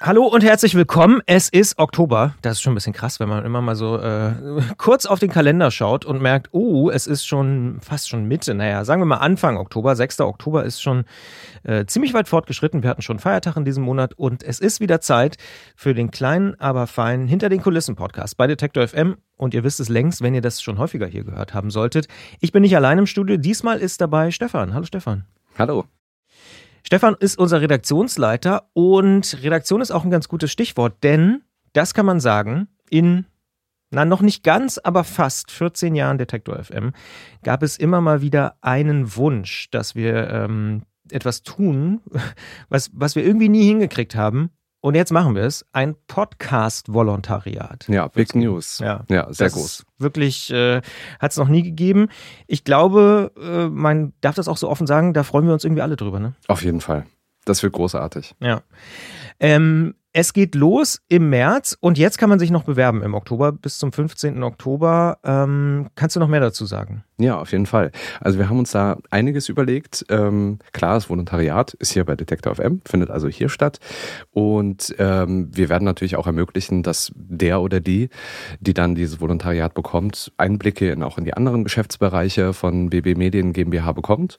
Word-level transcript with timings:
Hallo 0.00 0.26
und 0.26 0.42
herzlich 0.42 0.74
willkommen. 0.74 1.22
Es 1.26 1.48
ist 1.48 1.78
Oktober. 1.78 2.34
Das 2.42 2.54
ist 2.54 2.62
schon 2.62 2.72
ein 2.72 2.74
bisschen 2.74 2.92
krass, 2.92 3.20
wenn 3.20 3.28
man 3.28 3.44
immer 3.44 3.60
mal 3.62 3.76
so 3.76 3.96
äh, 3.96 4.32
kurz 4.76 5.06
auf 5.06 5.20
den 5.20 5.30
Kalender 5.30 5.70
schaut 5.70 6.04
und 6.04 6.20
merkt, 6.20 6.48
oh, 6.50 6.90
es 6.90 7.06
ist 7.06 7.24
schon 7.24 7.78
fast 7.80 8.08
schon 8.08 8.24
Mitte. 8.24 8.54
Naja, 8.54 8.84
sagen 8.84 9.00
wir 9.00 9.06
mal 9.06 9.18
Anfang 9.18 9.56
Oktober. 9.56 9.94
6. 9.94 10.20
Oktober 10.20 10.64
ist 10.64 10.82
schon 10.82 11.04
äh, 11.62 11.86
ziemlich 11.86 12.12
weit 12.12 12.28
fortgeschritten. 12.28 12.82
Wir 12.82 12.90
hatten 12.90 13.02
schon 13.02 13.20
Feiertag 13.20 13.56
in 13.56 13.64
diesem 13.64 13.84
Monat 13.84 14.14
und 14.14 14.42
es 14.42 14.58
ist 14.58 14.80
wieder 14.80 15.00
Zeit 15.00 15.36
für 15.76 15.94
den 15.94 16.10
kleinen, 16.10 16.58
aber 16.60 16.88
feinen 16.88 17.28
Hinter 17.28 17.48
den 17.48 17.62
Kulissen 17.62 17.94
Podcast 17.94 18.36
bei 18.36 18.48
Detektor 18.48 18.86
FM. 18.86 19.16
Und 19.36 19.54
ihr 19.54 19.62
wisst 19.62 19.78
es 19.78 19.88
längst, 19.88 20.22
wenn 20.22 20.34
ihr 20.34 20.42
das 20.42 20.60
schon 20.60 20.78
häufiger 20.78 21.06
hier 21.06 21.22
gehört 21.22 21.54
haben 21.54 21.70
solltet. 21.70 22.08
Ich 22.40 22.50
bin 22.50 22.62
nicht 22.62 22.74
allein 22.76 22.98
im 22.98 23.06
Studio. 23.06 23.36
Diesmal 23.36 23.78
ist 23.78 24.00
dabei 24.00 24.32
Stefan. 24.32 24.74
Hallo 24.74 24.84
Stefan. 24.84 25.24
Hallo. 25.56 25.84
Stefan 26.86 27.16
ist 27.18 27.38
unser 27.38 27.60
Redaktionsleiter 27.60 28.68
und 28.74 29.42
Redaktion 29.42 29.80
ist 29.80 29.90
auch 29.90 30.04
ein 30.04 30.10
ganz 30.10 30.28
gutes 30.28 30.52
Stichwort, 30.52 31.02
denn 31.02 31.42
das 31.72 31.94
kann 31.94 32.06
man 32.06 32.20
sagen, 32.20 32.68
in 32.90 33.26
na, 33.90 34.04
noch 34.04 34.22
nicht 34.22 34.42
ganz, 34.42 34.78
aber 34.78 35.04
fast 35.04 35.52
14 35.52 35.94
Jahren 35.94 36.18
Detektor 36.18 36.62
FM 36.62 36.92
gab 37.44 37.62
es 37.62 37.76
immer 37.76 38.00
mal 38.00 38.22
wieder 38.22 38.56
einen 38.60 39.14
Wunsch, 39.16 39.70
dass 39.70 39.94
wir 39.94 40.28
ähm, 40.30 40.82
etwas 41.10 41.42
tun, 41.42 42.00
was, 42.68 42.90
was 42.92 43.14
wir 43.14 43.24
irgendwie 43.24 43.48
nie 43.48 43.64
hingekriegt 43.64 44.16
haben. 44.16 44.50
Und 44.84 44.96
jetzt 44.96 45.12
machen 45.12 45.34
wir 45.34 45.44
es. 45.44 45.64
Ein 45.72 45.96
Podcast-Volontariat. 46.08 47.88
Ja, 47.88 48.06
Big 48.08 48.34
News. 48.34 48.80
Ja, 48.80 49.04
ja 49.08 49.32
sehr 49.32 49.48
groß. 49.48 49.86
Wirklich 49.96 50.50
äh, 50.50 50.82
hat 51.18 51.30
es 51.30 51.38
noch 51.38 51.48
nie 51.48 51.62
gegeben. 51.62 52.08
Ich 52.48 52.64
glaube, 52.64 53.32
äh, 53.40 53.70
man 53.70 54.12
darf 54.20 54.34
das 54.34 54.46
auch 54.46 54.58
so 54.58 54.68
offen 54.68 54.86
sagen, 54.86 55.14
da 55.14 55.22
freuen 55.22 55.46
wir 55.46 55.54
uns 55.54 55.64
irgendwie 55.64 55.80
alle 55.80 55.96
drüber. 55.96 56.20
Ne? 56.20 56.34
Auf 56.48 56.62
jeden 56.62 56.82
Fall. 56.82 57.06
Das 57.46 57.62
wird 57.62 57.72
großartig. 57.72 58.34
Ja. 58.40 58.60
Ähm, 59.40 59.94
es 60.16 60.32
geht 60.32 60.54
los 60.54 61.00
im 61.08 61.28
März 61.28 61.76
und 61.80 61.98
jetzt 61.98 62.18
kann 62.18 62.30
man 62.30 62.38
sich 62.38 62.52
noch 62.52 62.62
bewerben 62.62 63.02
im 63.02 63.14
Oktober 63.14 63.50
bis 63.50 63.78
zum 63.78 63.92
15. 63.92 64.44
Oktober. 64.44 65.18
Ähm, 65.24 65.88
kannst 65.96 66.14
du 66.14 66.20
noch 66.20 66.28
mehr 66.28 66.38
dazu 66.38 66.66
sagen? 66.66 67.02
Ja, 67.18 67.40
auf 67.40 67.50
jeden 67.50 67.66
Fall. 67.66 67.90
Also 68.20 68.38
wir 68.38 68.48
haben 68.48 68.60
uns 68.60 68.70
da 68.70 68.98
einiges 69.10 69.48
überlegt. 69.48 70.06
Ähm, 70.10 70.60
klar, 70.72 70.94
das 70.94 71.10
Volontariat 71.10 71.74
ist 71.74 71.92
hier 71.92 72.04
bei 72.04 72.14
Detektor 72.14 72.54
FM, 72.54 72.80
findet 72.86 73.10
also 73.10 73.26
hier 73.26 73.48
statt. 73.48 73.80
Und 74.30 74.94
ähm, 74.98 75.48
wir 75.52 75.68
werden 75.68 75.84
natürlich 75.84 76.14
auch 76.14 76.28
ermöglichen, 76.28 76.84
dass 76.84 77.10
der 77.16 77.60
oder 77.60 77.80
die, 77.80 78.08
die 78.60 78.74
dann 78.74 78.94
dieses 78.94 79.20
Volontariat 79.20 79.74
bekommt, 79.74 80.32
Einblicke 80.36 80.92
in, 80.92 81.02
auch 81.02 81.18
in 81.18 81.24
die 81.24 81.34
anderen 81.34 81.64
Geschäftsbereiche 81.64 82.52
von 82.52 82.88
BB 82.88 83.16
Medien 83.16 83.52
GmbH 83.52 83.90
bekommt. 83.90 84.38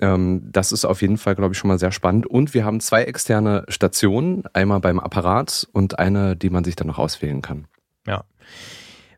Ähm, 0.00 0.48
das 0.50 0.72
ist 0.72 0.84
auf 0.84 1.02
jeden 1.02 1.18
Fall, 1.18 1.34
glaube 1.34 1.52
ich, 1.52 1.58
schon 1.58 1.68
mal 1.68 1.78
sehr 1.78 1.92
spannend. 1.92 2.26
Und 2.26 2.54
wir 2.54 2.64
haben 2.64 2.80
zwei 2.80 3.04
externe 3.04 3.64
Stationen, 3.68 4.44
einmal 4.52 4.80
beim 4.80 4.98
Apparat 4.98 5.68
und 5.72 5.98
eine, 5.98 6.36
die 6.36 6.50
man 6.50 6.64
sich 6.64 6.76
dann 6.76 6.86
noch 6.86 6.98
auswählen 6.98 7.42
kann. 7.42 7.66
Ja. 8.06 8.24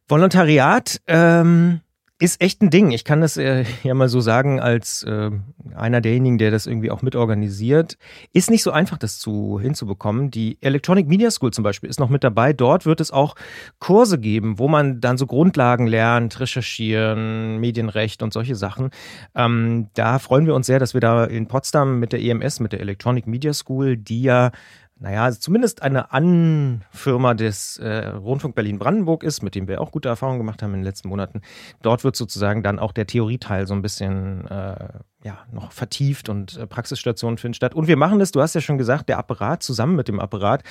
Volontariat, 0.09 1.01
ähm, 1.07 1.81
ist 2.21 2.41
echt 2.41 2.63
ein 2.63 2.71
Ding. 2.71 2.93
Ich 2.93 3.05
kann 3.05 3.21
das 3.21 3.37
äh, 3.37 3.65
ja 3.83 3.95
mal 3.95 4.09
so 4.09 4.21
sagen, 4.21 4.61
als 4.61 5.03
äh, 5.03 5.31
einer 5.75 6.01
derjenigen, 6.01 6.39
der 6.39 6.51
das 6.51 6.67
irgendwie 6.67 6.91
auch 6.91 7.03
mitorganisiert. 7.03 7.99
Ist 8.33 8.51
nicht 8.51 8.63
so 8.63 8.71
einfach, 8.71 8.99
das 8.99 9.19
zu 9.19 9.59
hinzubekommen. 9.61 10.31
Die 10.31 10.59
Electronic 10.61 11.09
Media 11.09 11.31
School 11.31 11.53
zum 11.53 11.65
Beispiel 11.65 11.91
ist 11.91 11.99
noch 11.99 12.09
mit 12.09 12.23
dabei. 12.23 12.53
Dort 12.53 12.87
wird 12.87 13.01
es 13.01 13.11
auch 13.11 13.35
Kurse 13.81 14.19
geben, 14.19 14.59
wo 14.59 14.69
man 14.69 15.01
dann 15.01 15.19
so 15.19 15.27
Grundlagen 15.27 15.87
lernt, 15.87 16.39
recherchieren, 16.39 17.59
Medienrecht 17.59 18.23
und 18.23 18.33
solche 18.33 18.55
Sachen. 18.55 18.91
Ähm, 19.35 19.89
da 19.95 20.19
freuen 20.21 20.47
wir 20.47 20.55
uns 20.55 20.67
sehr, 20.67 20.79
dass 20.79 20.95
wir 20.95 21.01
da 21.01 21.25
in 21.25 21.49
Potsdam 21.49 21.99
mit 21.99 22.13
der 22.13 22.23
EMS, 22.23 22.61
mit 22.61 22.73
der 22.73 22.81
Electronic 22.81 23.27
Media 23.27 23.53
School, 23.53 23.97
die 23.97 24.23
ja 24.23 24.53
naja, 25.05 25.31
zumindest 25.33 25.83
eine 25.83 26.13
Anfirma 26.13 27.35
des 27.35 27.77
äh, 27.77 28.07
Rundfunk 28.07 28.55
Berlin-Brandenburg 28.55 29.23
ist, 29.23 29.43
mit 29.43 29.55
dem 29.55 29.69
wir 29.69 29.83
auch 29.83 29.93
gute 29.93 30.09
Erfahrungen 30.09 30.39
gemacht 30.39 30.63
haben 30.63 30.73
in 30.73 30.81
den 30.81 30.85
letzten 30.85 31.09
Monaten. 31.09 31.43
Dort 31.83 32.05
wird 32.05 32.17
sozusagen 32.17 32.63
dann 32.63 32.79
auch 32.79 32.91
der 32.91 33.07
Theorieteil 33.07 33.67
so 33.67 33.75
ein 33.75 33.83
bisschen 33.83 34.47
äh, 34.47 34.89
ja, 35.23 35.41
noch 35.53 35.73
vertieft 35.73 36.31
und 36.31 36.57
äh, 36.57 36.67
Praxisstationen 36.67 37.37
finden 37.37 37.53
statt. 37.53 37.75
Und 37.75 37.87
wir 37.87 37.99
machen 37.99 38.19
das, 38.19 38.33
du 38.33 38.41
hast 38.41 38.55
ja 38.55 38.63
schon 38.63 38.79
gesagt, 38.79 39.11
der 39.11 39.19
Apparat 39.19 39.63
zusammen 39.63 39.95
mit 39.95 40.09
dem 40.09 40.21
Apparat. 40.21 40.63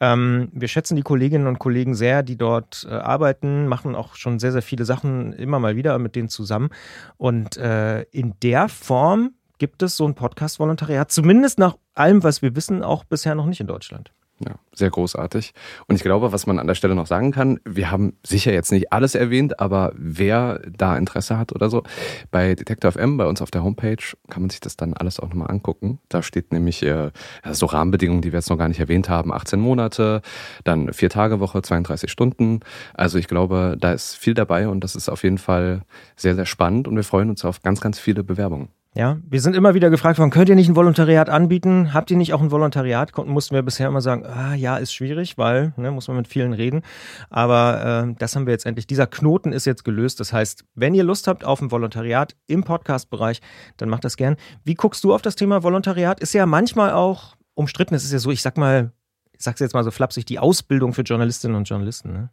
Ähm, 0.00 0.48
wir 0.52 0.66
schätzen 0.66 0.96
die 0.96 1.02
Kolleginnen 1.02 1.46
und 1.46 1.60
Kollegen 1.60 1.94
sehr, 1.94 2.24
die 2.24 2.36
dort 2.36 2.88
äh, 2.90 2.92
arbeiten, 2.92 3.68
machen 3.68 3.94
auch 3.94 4.16
schon 4.16 4.40
sehr, 4.40 4.50
sehr 4.50 4.62
viele 4.62 4.84
Sachen 4.84 5.32
immer 5.32 5.60
mal 5.60 5.76
wieder 5.76 5.96
mit 6.00 6.16
denen 6.16 6.28
zusammen. 6.28 6.70
Und 7.18 7.56
äh, 7.56 8.02
in 8.10 8.34
der 8.42 8.68
Form 8.68 9.35
gibt 9.58 9.82
es 9.82 9.96
so 9.96 10.06
ein 10.06 10.14
Podcast-Volontariat, 10.14 11.10
zumindest 11.10 11.58
nach 11.58 11.76
allem, 11.94 12.22
was 12.22 12.42
wir 12.42 12.54
wissen, 12.56 12.82
auch 12.82 13.04
bisher 13.04 13.34
noch 13.34 13.46
nicht 13.46 13.60
in 13.60 13.66
Deutschland. 13.66 14.12
Ja, 14.38 14.56
sehr 14.74 14.90
großartig. 14.90 15.54
Und 15.86 15.96
ich 15.96 16.02
glaube, 16.02 16.30
was 16.30 16.46
man 16.46 16.58
an 16.58 16.66
der 16.66 16.74
Stelle 16.74 16.94
noch 16.94 17.06
sagen 17.06 17.32
kann, 17.32 17.58
wir 17.64 17.90
haben 17.90 18.18
sicher 18.22 18.52
jetzt 18.52 18.70
nicht 18.70 18.92
alles 18.92 19.14
erwähnt, 19.14 19.60
aber 19.60 19.92
wer 19.96 20.60
da 20.76 20.94
Interesse 20.98 21.38
hat 21.38 21.54
oder 21.54 21.70
so, 21.70 21.84
bei 22.30 22.54
Detector 22.54 22.92
FM, 22.92 23.16
bei 23.16 23.24
uns 23.24 23.40
auf 23.40 23.50
der 23.50 23.64
Homepage, 23.64 23.96
kann 24.28 24.42
man 24.42 24.50
sich 24.50 24.60
das 24.60 24.76
dann 24.76 24.92
alles 24.92 25.20
auch 25.20 25.28
nochmal 25.28 25.50
angucken. 25.50 26.00
Da 26.10 26.22
steht 26.22 26.52
nämlich 26.52 26.82
äh, 26.82 27.12
so 27.50 27.64
Rahmenbedingungen, 27.64 28.20
die 28.20 28.32
wir 28.32 28.38
jetzt 28.38 28.50
noch 28.50 28.58
gar 28.58 28.68
nicht 28.68 28.80
erwähnt 28.80 29.08
haben, 29.08 29.32
18 29.32 29.58
Monate, 29.58 30.20
dann 30.64 30.92
vier 30.92 31.08
Tage 31.08 31.40
Woche, 31.40 31.62
32 31.62 32.10
Stunden. 32.10 32.60
Also 32.92 33.16
ich 33.16 33.28
glaube, 33.28 33.76
da 33.80 33.92
ist 33.92 34.16
viel 34.16 34.34
dabei 34.34 34.68
und 34.68 34.80
das 34.84 34.96
ist 34.96 35.08
auf 35.08 35.22
jeden 35.22 35.38
Fall 35.38 35.80
sehr, 36.14 36.34
sehr 36.34 36.46
spannend 36.46 36.88
und 36.88 36.96
wir 36.96 37.04
freuen 37.04 37.30
uns 37.30 37.42
auf 37.46 37.62
ganz, 37.62 37.80
ganz 37.80 37.98
viele 37.98 38.22
Bewerbungen. 38.22 38.68
Ja, 38.96 39.18
wir 39.28 39.42
sind 39.42 39.54
immer 39.54 39.74
wieder 39.74 39.90
gefragt 39.90 40.18
worden, 40.18 40.30
könnt 40.30 40.48
ihr 40.48 40.54
nicht 40.54 40.70
ein 40.70 40.74
Volontariat 40.74 41.28
anbieten? 41.28 41.92
Habt 41.92 42.10
ihr 42.10 42.16
nicht 42.16 42.32
auch 42.32 42.40
ein 42.40 42.50
Volontariat? 42.50 43.12
Mussten 43.26 43.54
wir 43.54 43.60
bisher 43.62 43.88
immer 43.88 44.00
sagen, 44.00 44.24
ah, 44.24 44.54
ja, 44.54 44.78
ist 44.78 44.94
schwierig, 44.94 45.36
weil, 45.36 45.74
ne, 45.76 45.90
muss 45.90 46.08
man 46.08 46.16
mit 46.16 46.28
vielen 46.28 46.54
reden. 46.54 46.80
Aber 47.28 48.06
äh, 48.08 48.14
das 48.18 48.34
haben 48.34 48.46
wir 48.46 48.54
jetzt 48.54 48.64
endlich. 48.64 48.86
Dieser 48.86 49.06
Knoten 49.06 49.52
ist 49.52 49.66
jetzt 49.66 49.84
gelöst. 49.84 50.18
Das 50.18 50.32
heißt, 50.32 50.64
wenn 50.74 50.94
ihr 50.94 51.04
Lust 51.04 51.28
habt 51.28 51.44
auf 51.44 51.60
ein 51.60 51.70
Volontariat 51.70 52.36
im 52.46 52.64
Podcast-Bereich, 52.64 53.42
dann 53.76 53.90
macht 53.90 54.02
das 54.02 54.16
gern. 54.16 54.36
Wie 54.64 54.72
guckst 54.74 55.04
du 55.04 55.12
auf 55.12 55.20
das 55.20 55.36
Thema 55.36 55.62
Volontariat? 55.62 56.18
Ist 56.20 56.32
ja 56.32 56.46
manchmal 56.46 56.92
auch 56.92 57.36
umstritten. 57.52 57.94
Es 57.94 58.02
ist 58.02 58.14
ja 58.14 58.18
so, 58.18 58.30
ich 58.30 58.40
sag 58.40 58.56
mal, 58.56 58.92
ich 59.36 59.44
sag's 59.44 59.60
jetzt 59.60 59.74
mal 59.74 59.84
so 59.84 59.90
flapsig, 59.90 60.24
die 60.24 60.38
Ausbildung 60.38 60.94
für 60.94 61.02
Journalistinnen 61.02 61.54
und 61.54 61.68
Journalisten. 61.68 62.14
Ne? 62.14 62.30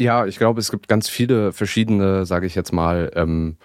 Ja, 0.00 0.26
ich 0.26 0.38
glaube, 0.38 0.58
es 0.58 0.72
gibt 0.72 0.88
ganz 0.88 1.08
viele 1.08 1.52
verschiedene, 1.52 2.26
sage 2.26 2.46
ich 2.48 2.56
jetzt 2.56 2.72
mal, 2.72 3.12
ähm, 3.14 3.56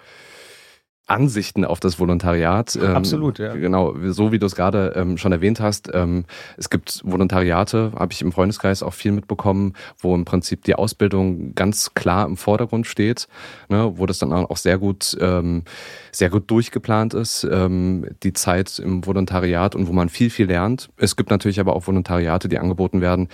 Ansichten 1.08 1.64
auf 1.64 1.80
das 1.80 1.98
Volontariat. 1.98 2.76
Ähm, 2.76 2.96
Absolut, 2.96 3.38
ja. 3.38 3.54
Genau, 3.54 3.94
so 4.08 4.30
wie 4.30 4.38
du 4.38 4.46
es 4.46 4.54
gerade 4.54 4.92
ähm, 4.94 5.16
schon 5.16 5.32
erwähnt 5.32 5.58
hast. 5.60 5.90
Ähm, 5.92 6.24
es 6.56 6.70
gibt 6.70 7.00
Volontariate, 7.04 7.92
habe 7.96 8.12
ich 8.12 8.22
im 8.22 8.30
Freundeskreis 8.30 8.82
auch 8.82 8.92
viel 8.92 9.12
mitbekommen, 9.12 9.72
wo 9.98 10.14
im 10.14 10.24
Prinzip 10.24 10.64
die 10.64 10.74
Ausbildung 10.74 11.54
ganz 11.54 11.94
klar 11.94 12.26
im 12.26 12.36
Vordergrund 12.36 12.86
steht, 12.86 13.26
ne, 13.68 13.92
wo 13.96 14.06
das 14.06 14.18
dann 14.18 14.32
auch 14.32 14.56
sehr 14.56 14.78
gut, 14.78 15.16
ähm, 15.20 15.64
sehr 16.12 16.30
gut 16.30 16.50
durchgeplant 16.50 17.14
ist, 17.14 17.46
ähm, 17.50 18.06
die 18.22 18.34
Zeit 18.34 18.78
im 18.78 19.06
Volontariat 19.06 19.74
und 19.74 19.88
wo 19.88 19.92
man 19.92 20.10
viel, 20.10 20.30
viel 20.30 20.46
lernt. 20.46 20.90
Es 20.98 21.16
gibt 21.16 21.30
natürlich 21.30 21.58
aber 21.58 21.74
auch 21.74 21.86
Volontariate, 21.86 22.48
die 22.48 22.58
angeboten 22.58 23.00
werden, 23.00 23.28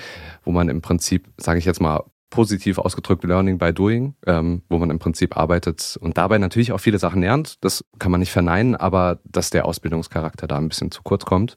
wo 0.44 0.52
man 0.52 0.68
im 0.68 0.80
Prinzip, 0.80 1.26
sage 1.38 1.58
ich 1.58 1.64
jetzt 1.64 1.80
mal, 1.80 2.04
positiv 2.34 2.78
ausgedrückt 2.78 3.22
Learning 3.22 3.58
by 3.58 3.72
Doing, 3.72 4.14
ähm, 4.26 4.62
wo 4.68 4.78
man 4.78 4.90
im 4.90 4.98
Prinzip 4.98 5.36
arbeitet 5.36 5.96
und 6.00 6.18
dabei 6.18 6.38
natürlich 6.38 6.72
auch 6.72 6.78
viele 6.78 6.98
Sachen 6.98 7.22
lernt. 7.22 7.64
Das 7.64 7.84
kann 8.00 8.10
man 8.10 8.18
nicht 8.18 8.32
verneinen, 8.32 8.74
aber 8.74 9.20
dass 9.24 9.50
der 9.50 9.66
Ausbildungscharakter 9.66 10.48
da 10.48 10.58
ein 10.58 10.68
bisschen 10.68 10.90
zu 10.90 11.02
kurz 11.04 11.24
kommt. 11.24 11.54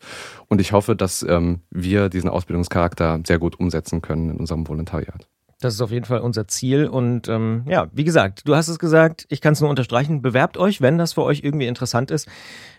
Und 0.48 0.62
ich 0.62 0.74
hoffe, 0.74 0.96
dass 0.96 1.24
ähm, 1.24 1.62
wir 1.72 2.10
diesen 2.10 2.30
Ausbildungscharakter 2.30 3.22
sehr 3.26 3.40
gut 3.40 3.60
umsetzen 3.60 4.04
können 4.04 4.30
in 4.30 4.38
unserem 4.38 4.68
Volontariat. 4.68 5.28
Das 5.60 5.74
ist 5.74 5.82
auf 5.82 5.90
jeden 5.90 6.06
Fall 6.06 6.20
unser 6.20 6.48
Ziel. 6.48 6.86
Und 6.88 7.28
ähm, 7.30 7.64
ja, 7.68 7.88
wie 7.92 8.04
gesagt, 8.04 8.48
du 8.48 8.56
hast 8.56 8.68
es 8.68 8.78
gesagt, 8.78 9.26
ich 9.30 9.42
kann 9.42 9.54
es 9.54 9.62
nur 9.62 9.72
unterstreichen. 9.72 10.22
Bewerbt 10.22 10.56
euch, 10.58 10.82
wenn 10.82 11.00
das 11.00 11.14
für 11.14 11.24
euch 11.24 11.44
irgendwie 11.44 11.66
interessant 11.66 12.12
ist. 12.12 12.28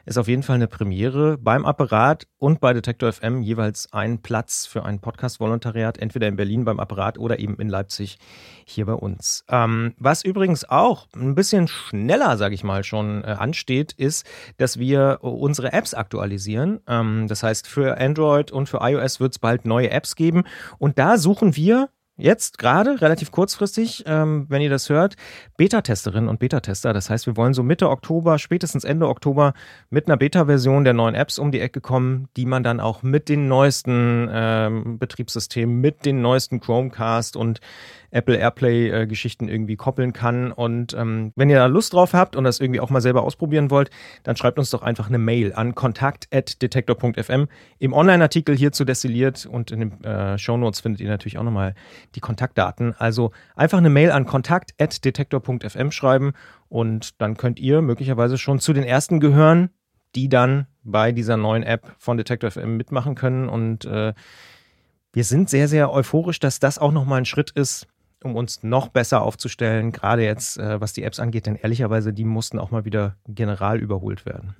Ist 0.06 0.16
auf 0.16 0.28
jeden 0.28 0.44
Fall 0.44 0.54
eine 0.54 0.68
Premiere 0.68 1.36
beim 1.38 1.66
Apparat 1.66 2.26
und 2.38 2.60
bei 2.60 2.72
Detektor 2.72 3.12
FM 3.12 3.42
jeweils 3.42 3.92
ein 3.92 4.22
Platz 4.22 4.64
für 4.64 4.84
ein 4.84 5.00
Podcast-Volontariat, 5.00 5.98
entweder 5.98 6.28
in 6.28 6.36
Berlin 6.36 6.64
beim 6.64 6.80
Apparat 6.80 7.18
oder 7.18 7.40
eben 7.40 7.56
in 7.56 7.68
Leipzig 7.68 8.16
hier 8.64 8.86
bei 8.86 8.94
uns. 8.94 9.44
Ähm, 9.50 9.94
was 9.98 10.24
übrigens 10.24 10.64
auch 10.64 11.08
ein 11.14 11.34
bisschen 11.34 11.68
schneller, 11.68 12.38
sage 12.38 12.54
ich 12.54 12.64
mal, 12.64 12.84
schon 12.84 13.22
äh, 13.24 13.26
ansteht, 13.26 13.92
ist, 13.92 14.24
dass 14.56 14.78
wir 14.78 15.18
unsere 15.20 15.72
Apps 15.72 15.94
aktualisieren. 15.94 16.80
Ähm, 16.86 17.26
das 17.28 17.42
heißt, 17.42 17.66
für 17.66 17.98
Android 17.98 18.52
und 18.52 18.68
für 18.68 18.78
iOS 18.80 19.20
wird 19.20 19.32
es 19.32 19.38
bald 19.40 19.66
neue 19.66 19.90
Apps 19.90 20.14
geben. 20.14 20.44
Und 20.78 20.98
da 20.98 21.18
suchen 21.18 21.56
wir 21.56 21.90
jetzt 22.18 22.58
gerade, 22.58 23.00
relativ 23.00 23.30
kurzfristig, 23.30 24.04
ähm, 24.06 24.46
wenn 24.48 24.60
ihr 24.60 24.68
das 24.68 24.90
hört, 24.90 25.14
Beta-Testerinnen 25.56 26.28
und 26.28 26.40
Beta-Tester. 26.40 26.92
Das 26.92 27.08
heißt, 27.08 27.26
wir 27.26 27.36
wollen 27.36 27.54
so 27.54 27.62
Mitte 27.62 27.88
Oktober, 27.88 28.38
spätestens 28.38 28.84
Ende 28.84 29.08
Oktober 29.08 29.54
mit 29.88 30.08
einer 30.08 30.16
Beta-Version 30.16 30.84
der 30.84 30.94
neuen 30.94 31.14
Apps 31.14 31.38
um 31.38 31.52
die 31.52 31.60
Ecke 31.60 31.80
kommen, 31.80 32.28
die 32.36 32.44
man 32.44 32.62
dann 32.62 32.80
auch 32.80 33.02
mit 33.02 33.28
den 33.28 33.48
neuesten 33.48 34.28
ähm, 34.30 34.98
Betriebssystemen, 34.98 35.80
mit 35.80 36.04
den 36.04 36.20
neuesten 36.20 36.60
Chromecast 36.60 37.36
und 37.36 37.60
Apple 38.10 38.36
Airplay-Geschichten 38.36 39.48
irgendwie 39.48 39.76
koppeln 39.76 40.12
kann. 40.12 40.52
Und 40.52 40.94
ähm, 40.94 41.32
wenn 41.36 41.50
ihr 41.50 41.56
da 41.56 41.66
Lust 41.66 41.92
drauf 41.92 42.14
habt 42.14 42.36
und 42.36 42.44
das 42.44 42.60
irgendwie 42.60 42.80
auch 42.80 42.90
mal 42.90 43.00
selber 43.00 43.22
ausprobieren 43.22 43.70
wollt, 43.70 43.90
dann 44.22 44.36
schreibt 44.36 44.58
uns 44.58 44.70
doch 44.70 44.82
einfach 44.82 45.08
eine 45.08 45.18
Mail 45.18 45.52
an 45.52 45.74
kontakt.detektor.fm. 45.74 47.48
Im 47.78 47.92
Online-Artikel 47.92 48.56
hierzu 48.56 48.84
destilliert 48.84 49.46
und 49.46 49.70
in 49.70 49.80
den 49.80 50.04
äh, 50.04 50.38
Shownotes 50.38 50.80
findet 50.80 51.00
ihr 51.00 51.08
natürlich 51.08 51.38
auch 51.38 51.44
nochmal 51.44 51.74
die 52.14 52.20
Kontaktdaten. 52.20 52.94
Also 52.98 53.32
einfach 53.56 53.78
eine 53.78 53.90
Mail 53.90 54.10
an 54.10 54.26
kontakt.detektor.fm 54.26 55.90
schreiben 55.90 56.32
und 56.68 57.20
dann 57.20 57.36
könnt 57.36 57.58
ihr 57.60 57.82
möglicherweise 57.82 58.38
schon 58.38 58.58
zu 58.58 58.72
den 58.72 58.84
ersten 58.84 59.20
gehören, 59.20 59.70
die 60.14 60.28
dann 60.28 60.66
bei 60.82 61.12
dieser 61.12 61.36
neuen 61.36 61.62
App 61.62 61.94
von 61.98 62.16
Detector 62.16 62.50
FM 62.50 62.76
mitmachen 62.76 63.14
können. 63.14 63.48
Und 63.48 63.84
äh, 63.84 64.14
wir 65.12 65.24
sind 65.24 65.50
sehr, 65.50 65.68
sehr 65.68 65.92
euphorisch, 65.92 66.40
dass 66.40 66.60
das 66.60 66.78
auch 66.78 66.92
nochmal 66.92 67.18
ein 67.18 67.24
Schritt 67.24 67.50
ist, 67.50 67.86
um 68.24 68.36
uns 68.36 68.62
noch 68.62 68.88
besser 68.88 69.22
aufzustellen, 69.22 69.92
gerade 69.92 70.24
jetzt, 70.24 70.58
äh, 70.58 70.80
was 70.80 70.92
die 70.92 71.02
Apps 71.02 71.20
angeht, 71.20 71.46
denn 71.46 71.56
ehrlicherweise, 71.56 72.12
die 72.12 72.24
mussten 72.24 72.58
auch 72.58 72.70
mal 72.70 72.84
wieder 72.84 73.16
general 73.26 73.78
überholt 73.78 74.26
werden. 74.26 74.56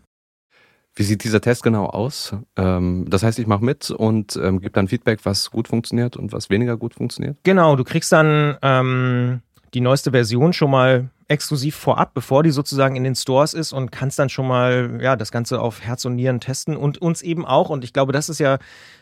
Wie 0.95 1.05
sieht 1.05 1.23
dieser 1.23 1.41
Test 1.41 1.63
genau 1.63 1.87
aus? 1.87 2.35
Ähm, 2.57 3.07
das 3.09 3.23
heißt, 3.23 3.39
ich 3.39 3.47
mache 3.47 3.65
mit 3.65 3.91
und 3.91 4.37
ähm, 4.37 4.61
gebe 4.61 4.73
dann 4.73 4.89
Feedback, 4.89 5.21
was 5.25 5.51
gut 5.51 5.69
funktioniert 5.69 6.17
und 6.17 6.33
was 6.33 6.51
weniger 6.51 6.77
gut 6.77 6.95
funktioniert? 6.95 7.39
Genau, 7.45 7.77
du 7.77 7.85
kriegst 7.85 8.11
dann 8.11 8.57
ähm, 8.63 9.43
die 9.75 9.81
neueste 9.81 10.11
Version 10.11 10.53
schon 10.53 10.73
mal 10.73 11.11
exklusiv 11.29 11.77
vorab, 11.77 12.15
bevor 12.15 12.43
die 12.43 12.51
sozusagen 12.51 12.97
in 12.97 13.05
den 13.05 13.15
Stores 13.15 13.53
ist 13.53 13.73
und 13.73 13.93
kannst 13.93 14.19
dann 14.19 14.31
schon 14.31 14.49
mal 14.49 14.99
ja 15.03 15.15
das 15.15 15.31
Ganze 15.31 15.61
auf 15.61 15.83
Herz 15.83 16.07
und 16.07 16.17
Nieren 16.17 16.41
testen 16.41 16.77
und 16.77 16.99
uns 16.99 17.21
eben 17.21 17.45
auch 17.45 17.69
und 17.69 17.85
ich 17.85 17.93
glaube, 17.93 18.13
das 18.13 18.31
ist 18.31 18.41
ja 18.41 18.59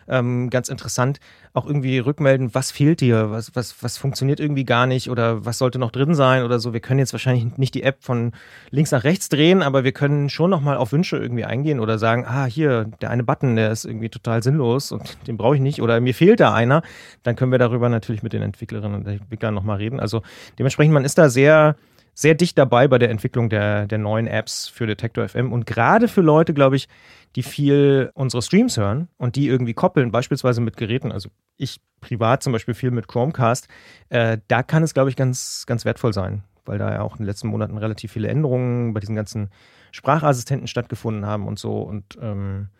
ähm, 0.08 0.50
ganz 0.50 0.68
interessant, 0.68 1.18
auch 1.52 1.66
irgendwie 1.66 1.98
rückmelden, 1.98 2.54
was 2.54 2.70
fehlt 2.70 3.00
dir, 3.00 3.30
was, 3.30 3.54
was, 3.54 3.82
was 3.82 3.96
funktioniert 3.96 4.40
irgendwie 4.40 4.64
gar 4.64 4.86
nicht 4.86 5.08
oder 5.10 5.44
was 5.44 5.58
sollte 5.58 5.78
noch 5.78 5.90
drin 5.90 6.14
sein 6.14 6.42
oder 6.42 6.58
so. 6.58 6.72
Wir 6.72 6.80
können 6.80 6.98
jetzt 6.98 7.12
wahrscheinlich 7.12 7.56
nicht 7.58 7.74
die 7.74 7.82
App 7.82 8.02
von 8.02 8.32
links 8.70 8.90
nach 8.90 9.04
rechts 9.04 9.28
drehen, 9.28 9.62
aber 9.62 9.84
wir 9.84 9.92
können 9.92 10.28
schon 10.28 10.50
nochmal 10.50 10.76
auf 10.76 10.92
Wünsche 10.92 11.16
irgendwie 11.16 11.44
eingehen 11.44 11.80
oder 11.80 11.98
sagen, 11.98 12.24
ah, 12.26 12.44
hier, 12.44 12.84
der 13.00 13.10
eine 13.10 13.24
Button, 13.24 13.56
der 13.56 13.70
ist 13.70 13.84
irgendwie 13.84 14.08
total 14.08 14.42
sinnlos 14.42 14.92
und 14.92 15.16
den 15.26 15.36
brauche 15.36 15.54
ich 15.54 15.62
nicht 15.62 15.80
oder 15.80 16.00
mir 16.00 16.14
fehlt 16.14 16.40
da 16.40 16.52
einer. 16.52 16.82
Dann 17.22 17.36
können 17.36 17.52
wir 17.52 17.58
darüber 17.58 17.88
natürlich 17.88 18.22
mit 18.22 18.32
den 18.32 18.42
Entwicklerinnen 18.42 19.00
und 19.00 19.06
Entwicklern 19.06 19.54
nochmal 19.54 19.78
reden. 19.78 20.00
Also 20.00 20.22
dementsprechend, 20.58 20.94
man 20.94 21.04
ist 21.04 21.18
da 21.18 21.28
sehr 21.28 21.76
sehr 22.16 22.34
dicht 22.34 22.56
dabei 22.56 22.88
bei 22.88 22.98
der 22.98 23.10
Entwicklung 23.10 23.50
der, 23.50 23.86
der 23.86 23.98
neuen 23.98 24.26
Apps 24.26 24.68
für 24.68 24.86
Detector 24.86 25.28
FM 25.28 25.52
und 25.52 25.66
gerade 25.66 26.08
für 26.08 26.22
Leute, 26.22 26.54
glaube 26.54 26.74
ich, 26.74 26.88
die 27.36 27.42
viel 27.42 28.10
unsere 28.14 28.42
Streams 28.42 28.78
hören 28.78 29.08
und 29.18 29.36
die 29.36 29.46
irgendwie 29.46 29.74
koppeln, 29.74 30.10
beispielsweise 30.10 30.62
mit 30.62 30.78
Geräten. 30.78 31.12
Also 31.12 31.28
ich 31.58 31.78
privat 32.00 32.42
zum 32.42 32.54
Beispiel 32.54 32.72
viel 32.72 32.90
mit 32.90 33.06
Chromecast. 33.06 33.68
Äh, 34.08 34.38
da 34.48 34.62
kann 34.62 34.82
es, 34.82 34.94
glaube 34.94 35.10
ich, 35.10 35.16
ganz, 35.16 35.64
ganz 35.66 35.84
wertvoll 35.84 36.14
sein, 36.14 36.42
weil 36.64 36.78
da 36.78 36.90
ja 36.90 37.02
auch 37.02 37.12
in 37.12 37.18
den 37.18 37.26
letzten 37.26 37.48
Monaten 37.48 37.76
relativ 37.76 38.12
viele 38.12 38.28
Änderungen 38.28 38.94
bei 38.94 39.00
diesen 39.00 39.14
ganzen 39.14 39.50
Sprachassistenten 39.92 40.68
stattgefunden 40.68 41.26
haben 41.26 41.46
und 41.46 41.58
so. 41.58 41.82
Und 41.82 42.16
ähm, 42.22 42.70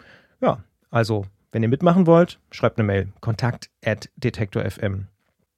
ja, 0.40 0.64
also 0.90 1.26
wenn 1.52 1.62
ihr 1.62 1.68
mitmachen 1.68 2.06
wollt, 2.06 2.40
schreibt 2.50 2.78
eine 2.78 2.86
Mail. 2.86 3.12
Kontakt 3.20 3.68
at 3.84 4.08
detektor.fm. 4.16 5.08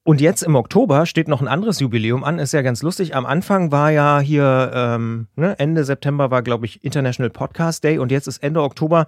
Und 0.09 0.21
jetzt 0.21 0.41
im 0.41 0.55
Oktober 0.55 1.05
steht 1.05 1.27
noch 1.27 1.39
ein 1.39 1.47
anderes 1.47 1.79
Jubiläum 1.79 2.23
an. 2.23 2.39
Ist 2.39 2.51
ja 2.51 2.63
ganz 2.63 2.81
lustig. 2.81 3.15
Am 3.15 3.27
Anfang 3.27 3.71
war 3.71 3.91
ja 3.91 4.19
hier, 4.19 4.71
ähm, 4.73 5.27
ne, 5.35 5.59
Ende 5.59 5.83
September 5.83 6.31
war, 6.31 6.41
glaube 6.41 6.65
ich, 6.65 6.83
International 6.83 7.29
Podcast 7.29 7.83
Day 7.83 7.99
und 7.99 8.11
jetzt 8.11 8.27
ist 8.27 8.39
Ende 8.39 8.63
Oktober 8.63 9.05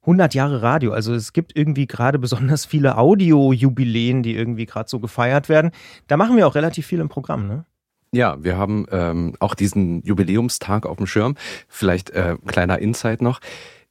100 0.00 0.34
Jahre 0.34 0.60
Radio. 0.60 0.94
Also 0.94 1.14
es 1.14 1.32
gibt 1.32 1.56
irgendwie 1.56 1.86
gerade 1.86 2.18
besonders 2.18 2.66
viele 2.66 2.98
Audio-Jubiläen, 2.98 4.24
die 4.24 4.34
irgendwie 4.34 4.66
gerade 4.66 4.88
so 4.88 4.98
gefeiert 4.98 5.48
werden. 5.48 5.70
Da 6.08 6.16
machen 6.16 6.36
wir 6.36 6.48
auch 6.48 6.56
relativ 6.56 6.88
viel 6.88 6.98
im 6.98 7.08
Programm, 7.08 7.46
ne? 7.46 7.64
Ja, 8.10 8.42
wir 8.42 8.56
haben 8.56 8.86
ähm, 8.90 9.36
auch 9.38 9.54
diesen 9.54 10.02
Jubiläumstag 10.02 10.86
auf 10.86 10.96
dem 10.96 11.06
Schirm. 11.06 11.36
Vielleicht 11.68 12.10
äh, 12.10 12.34
kleiner 12.48 12.80
Insight 12.80 13.22
noch. 13.22 13.38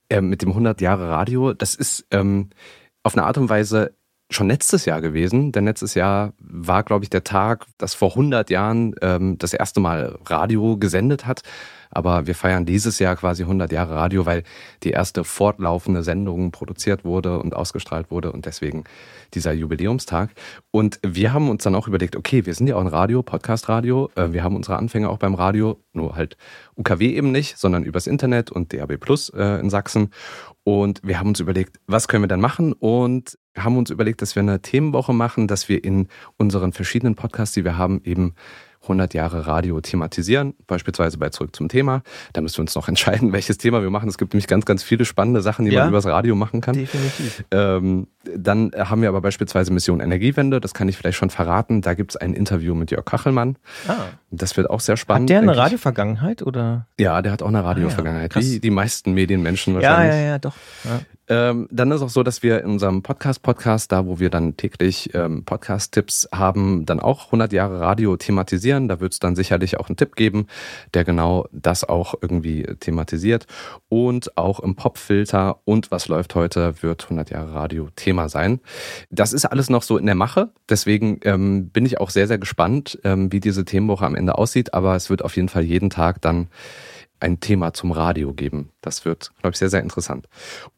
Äh, 0.10 0.20
mit 0.20 0.42
dem 0.42 0.50
100 0.50 0.82
Jahre 0.82 1.08
Radio, 1.08 1.54
das 1.54 1.76
ist 1.76 2.08
ähm, 2.12 2.50
auf 3.04 3.16
eine 3.16 3.26
Art 3.26 3.38
und 3.38 3.48
Weise 3.48 3.94
schon 4.34 4.48
letztes 4.48 4.86
Jahr 4.86 5.02
gewesen, 5.02 5.52
denn 5.52 5.66
letztes 5.66 5.94
Jahr 5.94 6.34
war, 6.40 6.84
glaube 6.84 7.06
ich, 7.06 7.10
der 7.10 7.24
Tag, 7.24 7.66
das 7.78 7.94
vor 7.94 8.10
100 8.10 8.50
Jahren 8.50 8.96
ähm, 9.02 9.38
das 9.38 9.54
erste 9.54 9.80
Mal 9.80 10.18
Radio 10.26 10.78
gesendet 10.78 11.26
hat. 11.26 11.42
Aber 11.92 12.28
wir 12.28 12.36
feiern 12.36 12.66
dieses 12.66 13.00
Jahr 13.00 13.16
quasi 13.16 13.44
100 13.44 13.72
Jahre 13.72 13.96
Radio, 13.96 14.26
weil 14.26 14.44
die 14.84 14.92
erste 14.92 15.24
fortlaufende 15.24 16.04
Sendung 16.04 16.52
produziert 16.52 17.06
wurde 17.06 17.40
und 17.40 17.56
ausgestrahlt 17.56 18.10
wurde 18.10 18.32
und 18.32 18.46
deswegen 18.46 18.86
dieser 19.34 19.54
Jubiläumstag. 19.54 20.32
Und 20.72 21.00
wir 21.06 21.34
haben 21.34 21.50
uns 21.50 21.64
dann 21.64 21.76
auch 21.76 21.88
überlegt, 21.88 22.16
okay, 22.16 22.46
wir 22.46 22.54
sind 22.54 22.68
ja 22.68 22.76
auch 22.76 22.82
ein 22.82 22.88
Radio, 22.88 23.24
Podcast-Radio. 23.24 24.10
Äh, 24.16 24.34
wir 24.34 24.44
haben 24.44 24.56
unsere 24.56 24.78
Anfänge 24.78 25.10
auch 25.10 25.18
beim 25.18 25.36
Radio, 25.36 25.80
nur 25.94 26.16
halt 26.16 26.38
UKW 26.76 27.14
eben 27.16 27.32
nicht, 27.32 27.58
sondern 27.58 27.84
übers 27.84 28.08
Internet 28.08 28.52
und 28.52 28.74
DAB 28.74 28.98
Plus 28.98 29.30
äh, 29.30 29.60
in 29.60 29.70
Sachsen. 29.70 30.10
Und 30.64 31.02
wir 31.04 31.20
haben 31.20 31.30
uns 31.30 31.40
überlegt, 31.40 31.80
was 31.88 32.08
können 32.08 32.24
wir 32.24 32.28
dann 32.28 32.42
machen? 32.42 32.74
Und 32.74 33.38
haben 33.58 33.78
uns 33.78 33.90
überlegt, 33.90 34.22
dass 34.22 34.36
wir 34.36 34.42
eine 34.42 34.62
Themenwoche 34.62 35.14
machen, 35.14 35.48
dass 35.48 35.68
wir 35.68 35.84
in 35.84 36.08
unseren 36.38 36.72
verschiedenen 36.72 37.16
Podcasts, 37.16 37.54
die 37.54 37.66
wir 37.66 37.78
haben, 37.78 38.02
eben 38.04 38.36
100 38.84 39.14
Jahre 39.14 39.46
Radio 39.48 39.80
thematisieren, 39.80 40.56
beispielsweise 40.68 41.18
bei 41.18 41.30
Zurück 41.30 41.56
zum 41.56 41.70
Thema. 41.70 42.02
Da 42.34 42.42
müssen 42.42 42.58
wir 42.58 42.62
uns 42.62 42.76
noch 42.76 42.88
entscheiden, 42.88 43.32
welches 43.34 43.58
Thema 43.58 43.82
wir 43.82 43.90
machen. 43.90 44.10
Es 44.10 44.18
gibt 44.18 44.34
nämlich 44.34 44.48
ganz, 44.48 44.66
ganz 44.66 44.84
viele 44.84 45.06
spannende 45.06 45.42
Sachen, 45.42 45.66
die 45.66 45.72
ja, 45.72 45.82
man 45.82 45.90
übers 45.90 46.06
Radio 46.06 46.36
machen 46.36 46.62
kann. 46.62 46.76
Definitiv. 46.76 47.44
Ähm, 47.52 48.08
dann 48.36 48.72
haben 48.76 49.02
wir 49.02 49.10
aber 49.10 49.22
beispielsweise 49.22 49.72
Mission 49.72 50.00
Energiewende, 50.00 50.60
das 50.60 50.74
kann 50.74 50.88
ich 50.88 50.98
vielleicht 50.98 51.18
schon 51.18 51.30
verraten. 51.30 51.82
Da 51.82 51.94
gibt 51.94 52.12
es 52.12 52.18
ein 52.18 52.34
Interview 52.34 52.76
mit 52.76 52.92
Jörg 52.92 53.06
Kachelmann. 53.06 53.58
Ah. 53.88 53.96
Das 54.32 54.58
wird 54.58 54.70
auch 54.70 54.80
sehr 54.80 54.98
spannend. 54.98 55.30
Hat 55.30 55.42
der 55.42 55.42
eine 55.42 55.58
Radiovergangenheit 55.58 56.42
oder? 56.42 56.88
Ja, 57.00 57.22
der 57.22 57.32
hat 57.32 57.42
auch 57.42 57.48
eine 57.48 57.64
Radiovergangenheit. 57.64 58.36
Ah, 58.36 58.40
ja. 58.40 58.46
Wie 58.46 58.60
die 58.60 58.70
meisten 58.70 59.14
Medienmenschen 59.14 59.76
wahrscheinlich. 59.76 60.14
Ja, 60.14 60.20
ja, 60.20 60.28
ja, 60.28 60.40
doch. 60.40 60.56
Ja. 60.84 61.02
Ähm, 61.32 61.70
dann 61.72 61.92
ist 61.92 62.02
auch 62.02 62.10
so, 62.10 62.24
dass 62.24 62.44
wir 62.44 62.60
in 62.60 62.72
unserem 62.72 63.04
Podcast-Podcast, 63.04 63.90
da 63.94 64.06
wo 64.06 64.20
wir 64.20 64.30
dann 64.30 64.58
täglich 64.58 65.12
ähm, 65.14 65.46
Podcast-Tipps 65.46 66.28
haben, 66.34 66.86
dann 66.86 67.00
auch 67.00 67.28
100 67.28 67.54
Jahre 67.54 67.80
Radio 67.80 68.18
thematisieren. 68.18 68.90
Da 68.90 69.00
wird 69.00 69.14
es 69.14 69.20
dann 69.20 69.38
sicherlich 69.38 69.80
auch 69.80 69.88
einen 69.88 69.96
Tipp 69.96 70.18
geben, 70.18 70.48
der 70.94 71.06
genau 71.06 71.48
das 71.54 71.86
auch 71.86 72.16
irgendwie 72.22 72.64
thematisiert. 72.82 73.48
Und 73.88 74.38
auch 74.38 74.60
im 74.60 74.76
Popfilter 74.76 75.60
und 75.64 75.90
was 75.90 76.10
läuft 76.10 76.36
heute 76.36 76.84
wird 76.84 77.06
100 77.06 77.30
Jahre 77.30 77.54
Radio 77.54 77.88
Thema 77.96 78.28
sein. 78.28 78.60
Das 79.10 79.32
ist 79.32 79.46
alles 79.46 79.70
noch 79.70 79.84
so 79.84 79.98
in 79.98 80.08
der 80.08 80.16
Mache. 80.16 80.50
Deswegen 80.68 81.22
ähm, 81.24 81.70
bin 81.70 81.86
ich 81.86 82.02
auch 82.02 82.10
sehr, 82.10 82.28
sehr 82.28 82.40
gespannt, 82.40 83.00
ähm, 83.06 83.32
wie 83.32 83.40
diese 83.40 83.64
Themenwoche 83.64 84.06
am 84.06 84.16
Ende 84.16 84.38
aussieht. 84.38 84.74
Aber 84.74 84.98
es 84.98 85.10
wird 85.10 85.24
auf 85.24 85.38
jeden 85.38 85.48
Fall 85.48 85.64
jeden 85.64 85.90
Tag 85.90 86.20
dann 86.20 86.50
ein 87.22 87.40
Thema 87.40 87.74
zum 87.74 87.92
Radio 87.92 88.34
geben. 88.34 88.72
Das 88.82 89.06
wird, 89.06 89.32
glaube 89.42 89.54
ich, 89.54 89.60
sehr, 89.60 89.70
sehr 89.70 89.82
interessant. 89.82 90.28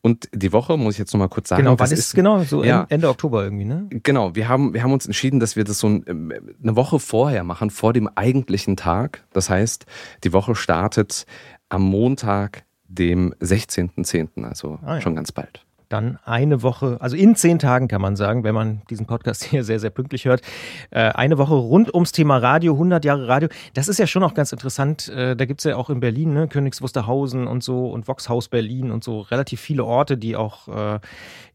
Und 0.01 0.29
die 0.33 0.51
Woche, 0.51 0.77
muss 0.77 0.95
ich 0.95 0.99
jetzt 0.99 1.13
nochmal 1.13 1.29
kurz 1.29 1.49
sagen. 1.49 1.63
Genau, 1.63 1.79
wann 1.79 1.91
ist, 1.91 2.13
genau? 2.13 2.43
So 2.43 2.63
ja, 2.63 2.85
Ende 2.89 3.09
Oktober 3.09 3.43
irgendwie, 3.43 3.65
ne? 3.65 3.87
Genau, 3.89 4.35
wir 4.35 4.47
haben, 4.47 4.73
wir 4.73 4.83
haben 4.83 4.93
uns 4.93 5.05
entschieden, 5.05 5.39
dass 5.39 5.55
wir 5.55 5.63
das 5.63 5.79
so 5.79 5.87
ähm, 5.87 6.33
eine 6.61 6.75
Woche 6.75 6.99
vorher 6.99 7.43
machen, 7.43 7.69
vor 7.69 7.93
dem 7.93 8.09
eigentlichen 8.15 8.75
Tag. 8.75 9.23
Das 9.33 9.49
heißt, 9.49 9.85
die 10.23 10.33
Woche 10.33 10.55
startet 10.55 11.25
am 11.69 11.83
Montag, 11.83 12.65
dem 12.87 13.33
16.10., 13.35 14.43
also 14.43 14.79
ah, 14.83 14.95
ja. 14.95 15.01
schon 15.01 15.15
ganz 15.15 15.31
bald 15.31 15.65
dann 15.93 16.17
eine 16.25 16.63
Woche, 16.63 16.97
also 16.99 17.15
in 17.15 17.35
zehn 17.35 17.59
Tagen 17.59 17.87
kann 17.87 18.01
man 18.01 18.15
sagen, 18.15 18.43
wenn 18.43 18.55
man 18.55 18.81
diesen 18.89 19.05
Podcast 19.05 19.43
hier 19.43 19.63
sehr, 19.63 19.79
sehr 19.79 19.91
pünktlich 19.91 20.25
hört, 20.25 20.41
äh, 20.89 20.99
eine 20.99 21.37
Woche 21.37 21.53
rund 21.53 21.93
ums 21.93 22.11
Thema 22.11 22.37
Radio, 22.37 22.73
100 22.73 23.05
Jahre 23.05 23.27
Radio. 23.27 23.49
Das 23.75 23.87
ist 23.87 23.99
ja 23.99 24.07
schon 24.07 24.23
auch 24.23 24.33
ganz 24.33 24.51
interessant. 24.51 25.09
Äh, 25.09 25.35
da 25.35 25.45
gibt 25.45 25.61
es 25.61 25.65
ja 25.65 25.75
auch 25.75 25.89
in 25.89 25.99
Berlin, 25.99 26.33
ne, 26.33 26.47
Königs 26.47 26.81
Wusterhausen 26.81 27.45
und 27.45 27.63
so 27.63 27.87
und 27.91 28.07
Voxhaus 28.07 28.49
Berlin 28.49 28.91
und 28.91 29.03
so 29.03 29.21
relativ 29.21 29.61
viele 29.61 29.85
Orte, 29.85 30.17
die 30.17 30.35
auch 30.35 30.67
äh, 30.67 30.99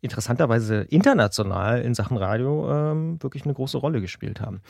interessanterweise 0.01 0.83
international 0.83 1.83
in 1.83 1.95
Sachen 1.95 2.17
Radio 2.17 2.71
ähm, 2.73 3.21
wirklich 3.21 3.45
eine 3.45 3.55
große 3.55 3.77
Rolle 3.77 4.01
gespielt 4.01 4.41
haben. 4.41 4.61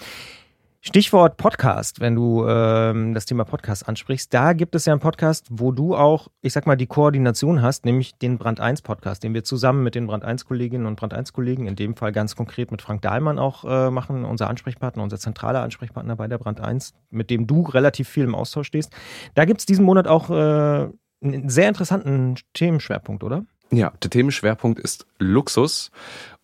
Stichwort 0.88 1.36
Podcast, 1.36 2.00
wenn 2.00 2.14
du 2.14 2.46
ähm, 2.48 3.12
das 3.12 3.26
Thema 3.26 3.44
Podcast 3.44 3.86
ansprichst, 3.86 4.32
da 4.32 4.54
gibt 4.54 4.74
es 4.74 4.86
ja 4.86 4.94
einen 4.94 5.00
Podcast, 5.00 5.46
wo 5.50 5.70
du 5.70 5.94
auch, 5.94 6.28
ich 6.40 6.54
sag 6.54 6.66
mal, 6.66 6.76
die 6.76 6.86
Koordination 6.86 7.60
hast, 7.60 7.84
nämlich 7.84 8.14
den 8.14 8.38
Brand 8.38 8.58
1 8.58 8.80
Podcast, 8.80 9.22
den 9.22 9.34
wir 9.34 9.44
zusammen 9.44 9.82
mit 9.82 9.94
den 9.94 10.06
Brand 10.06 10.24
1 10.24 10.46
Kolleginnen 10.46 10.86
und 10.86 10.96
Brand 10.96 11.12
1 11.12 11.34
Kollegen, 11.34 11.66
in 11.66 11.76
dem 11.76 11.94
Fall 11.94 12.12
ganz 12.12 12.36
konkret 12.36 12.70
mit 12.70 12.80
Frank 12.80 13.02
Dahlmann 13.02 13.38
auch 13.38 13.66
äh, 13.66 13.90
machen, 13.90 14.24
unser 14.24 14.48
Ansprechpartner, 14.48 15.02
unser 15.02 15.18
zentraler 15.18 15.60
Ansprechpartner 15.60 16.16
bei 16.16 16.26
der 16.26 16.38
Brand 16.38 16.62
1, 16.62 16.94
mit 17.10 17.28
dem 17.28 17.46
du 17.46 17.64
relativ 17.64 18.08
viel 18.08 18.24
im 18.24 18.34
Austausch 18.34 18.68
stehst. 18.68 18.90
Da 19.34 19.44
gibt 19.44 19.60
es 19.60 19.66
diesen 19.66 19.84
Monat 19.84 20.08
auch 20.08 20.30
äh, 20.30 20.88
einen 21.22 21.50
sehr 21.50 21.68
interessanten 21.68 22.36
Themenschwerpunkt, 22.54 23.22
oder? 23.24 23.44
Ja, 23.70 23.92
der 24.02 24.10
Themenschwerpunkt 24.10 24.80
ist 24.80 25.06
Luxus. 25.18 25.90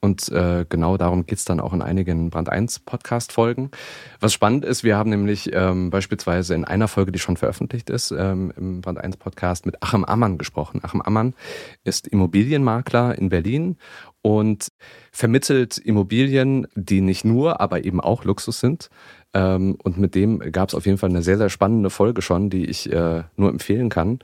Und 0.01 0.29
äh, 0.29 0.67
genau 0.69 0.99
darum 0.99 1.25
geht's 1.25 1.47
dann 1.47 1.61
auch 1.61 1.73
in 1.73 1.81
einigen 1.81 2.29
Brand 2.29 2.51
1 2.51 2.81
Podcast-Folgen. 2.81 3.71
Was 4.21 4.35
spannend 4.35 4.67
ist, 4.67 4.85
wir 4.85 4.99
haben 4.99 5.09
nämlich 5.09 5.49
ähm, 5.55 5.89
beispielsweise 5.89 6.55
in 6.55 6.67
einer 6.67 6.89
Folge, 6.89 7.11
die 7.11 7.19
schon 7.19 7.39
veröffentlicht 7.39 7.89
ist, 7.89 8.11
ähm, 8.11 8.53
im 8.59 8.83
Brand 8.83 8.99
1 8.99 9.17
Podcast 9.17 9.65
mit 9.65 9.83
Achim 9.83 10.05
Ammann 10.05 10.37
gesprochen. 10.37 10.81
Achim 10.83 11.01
Ammann 11.01 11.33
ist 11.85 12.07
Immobilienmakler 12.07 13.17
in 13.17 13.31
Berlin 13.31 13.79
und 14.21 14.69
vermittelt 15.11 15.79
Immobilien, 15.79 16.67
die 16.75 17.01
nicht 17.01 17.25
nur, 17.25 17.63
aber 17.63 17.87
eben 17.87 18.03
auch 18.03 18.25
Luxus 18.25 18.61
sind. 18.61 18.91
Ähm, 19.35 19.77
und 19.83 19.99
mit 19.99 20.15
dem 20.15 20.39
gab 20.53 20.69
es 20.69 20.75
auf 20.75 20.87
jeden 20.87 20.97
Fall 20.97 21.11
eine 21.11 21.23
sehr, 21.23 21.37
sehr 21.37 21.51
spannende 21.51 21.91
Folge 21.91 22.23
schon, 22.23 22.51
die 22.51 22.67
ich 22.67 22.91
äh, 22.93 23.25
nur 23.37 23.51
empfehlen 23.51 23.89
kann, 23.89 24.21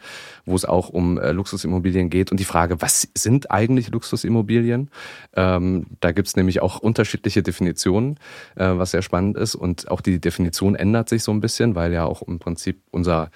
wo 0.47 0.55
es 0.55 0.64
auch 0.64 0.88
um 0.88 1.19
äh, 1.19 1.33
Luxusimmobilien 1.33 2.11
geht 2.11 2.31
und 2.31 2.38
die 2.38 2.45
Frage, 2.45 2.81
was 2.81 3.09
sind 3.14 3.50
eigentlich 3.50 3.90
Luxusimmobilien? 3.90 4.90
Ähm, 5.35 5.87
da 5.99 6.12
gibt 6.12 6.29
es 6.29 6.37
nämlich 6.37 6.62
auch 6.62 6.79
unterschiedliche 6.79 7.43
Definitionen, 7.43 8.19
äh, 8.55 8.71
was 8.73 8.93
sehr 8.93 9.02
spannend 9.02 9.37
ist. 9.37 9.57
Und 9.57 9.90
auch 9.90 10.00
die 10.00 10.21
Definition 10.21 10.76
ändert 10.76 11.09
sich 11.09 11.25
so 11.25 11.33
ein 11.33 11.40
bisschen, 11.40 11.75
weil 11.75 11.93
ja 11.93 12.05
auch 12.05 12.23
im 12.23 12.38
Prinzip 12.38 12.81
unser 12.93 13.31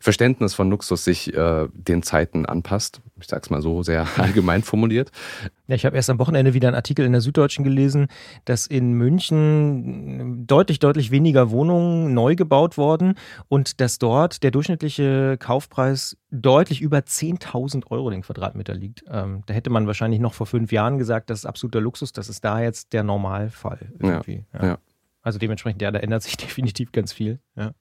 Verständnis 0.00 0.54
von 0.54 0.68
Luxus 0.68 1.04
sich 1.04 1.32
äh, 1.34 1.68
den 1.72 2.02
Zeiten 2.02 2.44
anpasst. 2.44 3.00
Ich 3.20 3.28
sage 3.28 3.42
es 3.44 3.50
mal 3.50 3.62
so 3.62 3.82
sehr 3.82 4.06
allgemein 4.16 4.62
formuliert. 4.62 5.12
Ja, 5.70 5.76
ich 5.76 5.86
habe 5.86 5.94
erst 5.94 6.10
am 6.10 6.18
Wochenende 6.18 6.52
wieder 6.52 6.66
einen 6.66 6.74
Artikel 6.74 7.04
in 7.04 7.12
der 7.12 7.20
Süddeutschen 7.20 7.62
gelesen, 7.64 8.08
dass 8.44 8.66
in 8.66 8.92
München 8.94 10.44
deutlich, 10.44 10.80
deutlich 10.80 11.12
weniger 11.12 11.52
Wohnungen 11.52 12.12
neu 12.12 12.34
gebaut 12.34 12.76
wurden 12.76 13.14
und 13.46 13.80
dass 13.80 13.98
dort 13.98 14.42
der 14.42 14.50
durchschnittliche 14.50 15.36
Kaufpreis 15.38 16.16
deutlich 16.32 16.80
über 16.80 16.98
10.000 16.98 17.86
Euro 17.90 18.10
den 18.10 18.22
Quadratmeter 18.22 18.74
liegt. 18.74 19.04
Ähm, 19.08 19.42
da 19.46 19.54
hätte 19.54 19.70
man 19.70 19.86
wahrscheinlich 19.86 20.18
noch 20.18 20.34
vor 20.34 20.46
fünf 20.46 20.72
Jahren 20.72 20.98
gesagt, 20.98 21.30
das 21.30 21.40
ist 21.40 21.46
absoluter 21.46 21.80
Luxus, 21.80 22.12
das 22.12 22.28
ist 22.28 22.44
da 22.44 22.60
jetzt 22.60 22.92
der 22.92 23.04
Normalfall. 23.04 23.92
Irgendwie. 24.00 24.44
Ja, 24.52 24.60
ja. 24.60 24.66
ja. 24.70 24.78
Also 25.22 25.38
dementsprechend, 25.38 25.82
ja, 25.82 25.90
da 25.90 25.98
ändert 25.98 26.22
sich 26.22 26.36
definitiv 26.38 26.92
ganz 26.92 27.12
viel. 27.12 27.40
Ja. 27.56 27.72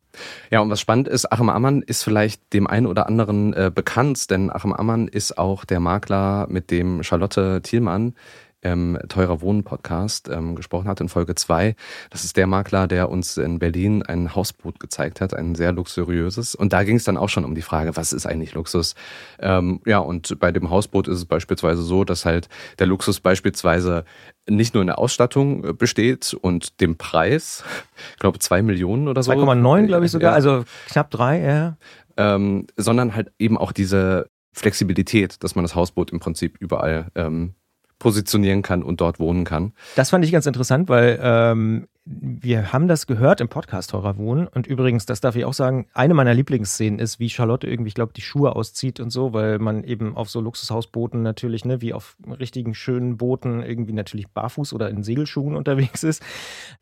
Ja, 0.50 0.62
und 0.62 0.70
was 0.70 0.82
spannend 0.82 1.08
ist, 1.08 1.32
Achim 1.32 1.50
Ammann 1.50 1.82
ist 1.84 2.04
vielleicht 2.04 2.54
dem 2.54 2.66
einen 2.68 2.88
oder 2.88 3.08
anderen 3.08 3.54
äh, 3.54 3.72
bekannt, 3.74 4.30
denn 4.32 4.52
Achim 4.52 4.74
Ammann 4.74 5.08
ist 5.08 5.38
auch 5.38 5.66
der 5.66 5.80
Makler, 5.80 6.48
mit 6.50 6.72
dem 6.72 7.04
Charlotte 7.04 7.62
Thielmann 7.62 8.16
ähm, 8.62 8.98
Teurer 9.08 9.42
Wohnen 9.42 9.64
Podcast 9.64 10.30
ähm, 10.30 10.56
gesprochen 10.56 10.88
hat 10.88 11.02
in 11.02 11.10
Folge 11.10 11.36
2. 11.36 11.76
Das 12.10 12.24
ist 12.24 12.38
der 12.38 12.48
Makler, 12.48 12.88
der 12.88 13.10
uns 13.10 13.38
in 13.38 13.60
Berlin 13.60 14.04
ein 14.04 14.36
Hausboot 14.36 14.80
gezeigt 14.80 15.22
hat, 15.22 15.34
ein 15.34 15.56
sehr 15.56 15.72
luxuriöses. 15.72 16.56
Und 16.56 16.74
da 16.74 16.84
ging 16.84 16.98
es 16.98 17.04
dann 17.04 17.18
auch 17.18 17.30
schon 17.30 17.46
um 17.46 17.56
die 17.56 17.62
Frage, 17.62 17.96
was 17.96 18.14
ist 18.14 18.26
eigentlich 18.26 18.54
Luxus? 18.54 18.96
Ähm, 19.40 19.82
ja, 19.86 20.00
und 20.00 20.40
bei 20.40 20.52
dem 20.52 20.70
Hausboot 20.70 21.08
ist 21.08 21.18
es 21.18 21.26
beispielsweise 21.26 21.82
so, 21.82 22.04
dass 22.04 22.26
halt 22.26 22.50
der 22.80 22.88
Luxus 22.88 23.20
beispielsweise 23.20 24.06
nicht 24.50 24.74
nur 24.74 24.82
in 24.82 24.88
der 24.88 25.00
Ausstattung 25.00 25.78
besteht 25.78 26.34
und 26.34 26.82
dem 26.82 26.98
Preis, 26.98 27.64
ich 28.14 28.20
glaube 28.20 28.40
zwei 28.40 28.62
Millionen 28.62 29.08
oder 29.08 29.24
so. 29.24 29.32
2,9 29.32 29.88
glaube 29.88 30.06
ich 30.06 30.12
sogar, 30.12 30.32
ja. 30.32 30.36
also 30.36 30.66
knapp 30.88 31.12
drei, 31.12 31.40
ja. 31.40 31.78
Ähm, 32.18 32.68
sondern 32.76 33.16
halt 33.16 33.32
eben 33.40 33.58
auch 33.58 33.72
diese 33.72 34.30
Flexibilität, 34.52 35.42
dass 35.44 35.56
man 35.56 35.64
das 35.64 35.76
Hausboot 35.76 36.12
im 36.12 36.20
Prinzip 36.20 36.58
überall 36.60 37.08
ähm, 37.16 37.54
positionieren 38.00 38.62
kann 38.62 38.82
und 38.82 39.02
dort 39.02 39.20
wohnen 39.20 39.44
kann. 39.44 39.74
Das 39.96 40.10
fand 40.10 40.26
ich 40.26 40.32
ganz 40.32 40.46
interessant, 40.46 40.90
weil 40.90 41.20
ähm, 41.22 41.88
wir 42.12 42.74
haben 42.74 42.88
das 42.88 43.06
gehört 43.06 43.40
im 43.40 43.50
Podcast 43.50 43.92
Teurer 43.92 44.18
Wohnen. 44.18 44.48
Und 44.48 44.66
übrigens, 44.66 45.06
das 45.06 45.22
darf 45.22 45.36
ich 45.36 45.46
auch 45.46 45.54
sagen, 45.54 45.86
eine 45.94 46.16
meiner 46.16 46.34
Lieblingsszenen 46.34 46.98
ist, 46.98 47.20
wie 47.20 47.30
Charlotte 47.30 47.68
irgendwie, 47.68 47.90
ich 47.90 47.94
glaube, 47.94 48.14
die 48.16 48.22
Schuhe 48.22 48.56
auszieht 48.56 49.00
und 49.00 49.12
so, 49.12 49.32
weil 49.34 49.60
man 49.60 49.84
eben 49.84 50.18
auf 50.18 50.28
so 50.28 50.42
Luxushausbooten 50.42 51.22
natürlich, 51.22 51.66
ne, 51.66 51.82
wie 51.82 51.94
auf 51.94 52.16
richtigen 52.40 52.74
schönen 52.74 53.18
Booten 53.18 53.62
irgendwie 53.62 53.94
natürlich 53.94 54.28
barfuß 54.28 54.74
oder 54.74 54.90
in 54.90 55.04
Segelschuhen 55.04 55.56
unterwegs 55.56 56.04
ist. 56.04 56.24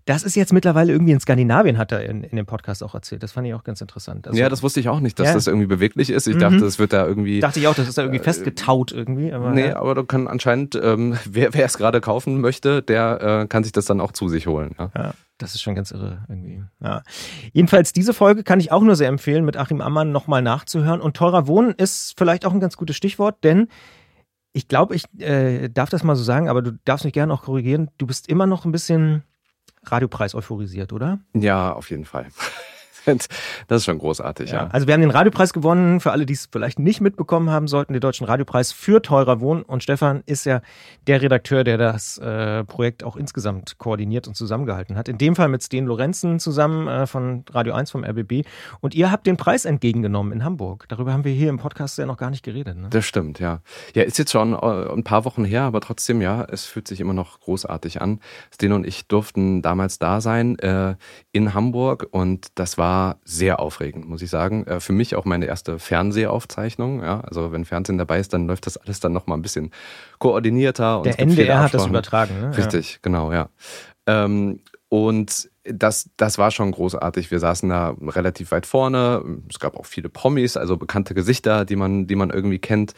Das 0.06 0.24
ist 0.24 0.36
jetzt 0.36 0.54
mittlerweile 0.54 0.94
irgendwie 0.94 1.12
in 1.12 1.20
Skandinavien, 1.20 1.78
hat 1.78 1.92
er 1.92 2.06
in, 2.06 2.24
in 2.24 2.38
dem 2.38 2.46
Podcast 2.46 2.82
auch 2.82 2.96
erzählt. 2.96 3.22
Das 3.22 3.34
fand 3.34 3.48
ich 3.48 3.54
auch 3.54 3.66
ganz 3.66 3.82
interessant. 3.82 4.30
Also, 4.30 4.40
ja, 4.40 4.48
das 4.48 4.64
wusste 4.64 4.80
ich 4.80 4.88
auch 4.88 5.02
nicht, 5.02 5.20
dass 5.20 5.28
ja. 5.28 5.34
das 5.34 5.48
irgendwie 5.48 5.68
beweglich 5.68 6.10
ist. 6.10 6.28
Ich 6.28 6.36
mhm. 6.36 6.40
dachte, 6.40 6.60
das 6.60 6.80
wird 6.80 6.94
da 6.94 7.06
irgendwie. 7.06 7.42
Dachte 7.42 7.60
ich 7.60 7.68
auch, 7.68 7.76
das 7.76 7.90
ist 7.90 7.98
da 7.98 8.04
irgendwie 8.04 8.22
äh, 8.22 8.24
festgetaut 8.24 8.94
irgendwie. 8.94 9.34
Aber, 9.34 9.52
nee, 9.52 9.68
ja. 9.68 9.80
aber 9.82 9.94
da 9.94 10.04
kann 10.04 10.30
anscheinend, 10.30 10.80
ähm, 10.82 11.18
wer, 11.30 11.54
wer 11.54 11.66
es 11.66 11.78
gerade 11.78 12.00
kaufen 12.00 12.40
möchte, 12.40 12.82
der 12.82 13.42
äh, 13.42 13.48
kann 13.48 13.66
sich 13.66 13.74
das 13.74 13.84
dann 13.84 14.00
auch 14.00 14.14
zu 14.14 14.30
sich 14.30 14.48
holen. 14.48 14.74
Ja. 14.80 14.90
ja. 14.96 15.14
Das 15.38 15.54
ist 15.54 15.62
schon 15.62 15.76
ganz 15.76 15.92
irre 15.92 16.26
irgendwie. 16.28 16.64
Ja. 16.80 17.04
Jedenfalls 17.54 17.94
diese 17.94 18.14
Folge 18.14 18.44
kann 18.44 18.60
ich 18.60 18.72
auch 18.72 18.82
nur 18.82 18.96
sehr 18.96 19.08
empfehlen, 19.08 19.46
mit 19.46 19.56
Achim 19.56 19.82
Ammann 19.82 20.12
nochmal 20.12 20.42
nachzuhören. 20.42 21.00
Und 21.00 21.16
teurer 21.16 21.46
Wohnen 21.48 21.72
ist 21.76 22.16
vielleicht 22.18 22.46
auch 22.46 22.54
ein 22.54 22.60
ganz 22.60 22.76
gutes 22.76 22.96
Stichwort, 22.96 23.44
denn 23.44 23.68
ich 24.54 24.68
glaube, 24.68 24.96
ich 24.96 25.06
äh, 25.20 25.70
darf 25.70 25.90
das 25.90 26.04
mal 26.04 26.16
so 26.16 26.24
sagen, 26.24 26.50
aber 26.50 26.64
du 26.64 26.80
darfst 26.86 27.06
mich 27.06 27.14
gerne 27.14 27.32
auch 27.32 27.44
korrigieren. 27.44 27.92
Du 28.00 28.08
bist 28.08 28.28
immer 28.28 28.48
noch 28.48 28.66
ein 28.66 28.72
bisschen 28.72 29.24
Radiopreis 29.84 30.34
euphorisiert, 30.34 30.94
oder? 30.94 31.20
Ja, 31.36 31.74
auf 31.74 31.92
jeden 31.92 32.06
Fall. 32.06 32.28
Das 33.68 33.78
ist 33.82 33.86
schon 33.86 34.00
großartig, 34.00 34.52
ja. 34.52 34.64
ja. 34.64 34.68
Also 34.72 34.88
wir 34.88 34.94
haben 34.94 35.02
den 35.02 35.12
Radiopreis 35.12 35.54
gewonnen, 35.54 36.00
für 36.00 36.12
alle, 36.12 36.26
die 36.26 36.34
es 36.34 36.48
vielleicht 36.52 36.80
nicht 36.80 37.02
mitbekommen 37.02 37.50
haben 37.50 37.68
sollten, 37.68 37.94
den 37.94 38.02
Deutschen 38.02 38.26
Radiopreis 38.26 38.72
für 38.72 39.02
teurer 39.02 39.40
Wohnen. 39.40 39.64
Und 39.64 39.84
Stefan 39.84 40.24
ist 40.26 40.46
ja 40.46 40.62
der 41.08 41.22
Redakteur, 41.22 41.64
der 41.64 41.78
das 41.78 42.18
äh, 42.18 42.64
Projekt 42.66 43.04
auch 43.04 43.16
insgesamt 43.16 43.78
koordiniert 43.78 44.28
und 44.28 44.36
zusammengehalten 44.36 44.98
hat. 44.98 45.08
In 45.08 45.18
dem 45.18 45.36
Fall 45.36 45.48
mit 45.48 45.64
Sten 45.64 45.86
Lorenzen 45.86 46.40
zusammen 46.40 46.88
äh, 46.88 47.08
von 47.08 47.44
Radio 47.52 47.74
1 47.74 47.92
vom 47.92 48.04
RBB. 48.04 48.46
Und 48.82 48.96
ihr 48.96 49.12
habt 49.12 49.28
den 49.28 49.38
Preis 49.38 49.66
entgegengenommen 49.66 50.34
in 50.34 50.44
Hamburg. 50.44 50.86
Darüber 50.90 51.14
haben 51.14 51.24
wir 51.24 51.34
hier 51.34 51.50
im 51.50 51.58
Podcast 51.58 51.98
ja 51.98 52.06
noch 52.06 52.18
gar 52.18 52.30
nicht 52.30 52.44
geredet. 52.44 52.78
Ne? 52.78 52.88
Das 52.90 53.06
stimmt, 53.06 53.40
ja. 53.40 53.62
Ja, 53.94 54.04
ist 54.04 54.18
jetzt 54.18 54.32
schon 54.32 54.54
äh, 54.54 54.58
ein 54.58 55.04
paar 55.04 55.26
Wochen 55.26 55.46
her, 55.46 55.64
aber 55.64 55.82
trotzdem, 55.82 56.22
ja, 56.22 56.44
es 56.44 56.66
fühlt 56.66 56.88
sich 56.88 57.00
immer 57.00 57.14
noch 57.14 57.40
großartig 57.40 58.02
an. 58.02 58.20
Sten 58.54 58.74
und 58.74 58.86
ich 58.86 59.08
durften 59.08 59.62
damals 59.62 60.00
da 60.00 60.22
sein 60.22 60.60
äh, 60.60 60.96
in 61.32 61.54
Hamburg 61.54 62.08
und 62.12 62.48
das 62.56 62.78
war 62.78 62.97
war 62.98 63.20
sehr 63.24 63.60
aufregend, 63.60 64.10
muss 64.10 64.22
ich 64.24 64.30
sagen. 64.30 64.66
Äh, 64.66 64.80
für 64.80 64.94
mich 64.94 65.16
auch 65.16 65.26
meine 65.26 65.46
erste 65.46 65.78
Fernsehaufzeichnung. 65.78 67.04
Ja, 67.04 67.22
also 67.22 67.52
wenn 67.52 67.64
Fernsehen 67.64 67.98
dabei 67.98 68.20
ist, 68.20 68.34
dann 68.34 68.48
läuft 68.48 68.66
das 68.66 68.78
alles 68.78 69.00
dann 69.00 69.14
noch 69.14 69.28
mal 69.28 69.36
ein 69.36 69.44
bisschen 69.44 69.72
koordinierter. 70.18 71.04
Der 71.04 71.20
NDR 71.20 71.60
hat 71.60 71.74
das 71.74 71.86
übertragen. 71.86 72.42
Ne? 72.42 72.58
Richtig, 72.58 73.00
genau, 73.04 73.32
ja. 73.32 73.50
Ähm, 74.08 74.62
und 74.90 75.50
das, 75.66 76.10
das 76.16 76.38
war 76.38 76.52
schon 76.52 76.72
großartig. 76.72 77.30
Wir 77.30 77.40
saßen 77.40 77.68
da 77.68 77.96
relativ 78.02 78.52
weit 78.52 78.66
vorne. 78.66 79.22
Es 79.50 79.60
gab 79.60 79.76
auch 79.76 79.86
viele 79.86 80.08
Promis, 80.08 80.56
also 80.56 80.78
bekannte 80.78 81.14
Gesichter, 81.14 81.66
die 81.66 81.76
man, 81.76 82.08
die 82.08 82.16
man 82.16 82.30
irgendwie 82.30 82.60
kennt. 82.60 82.94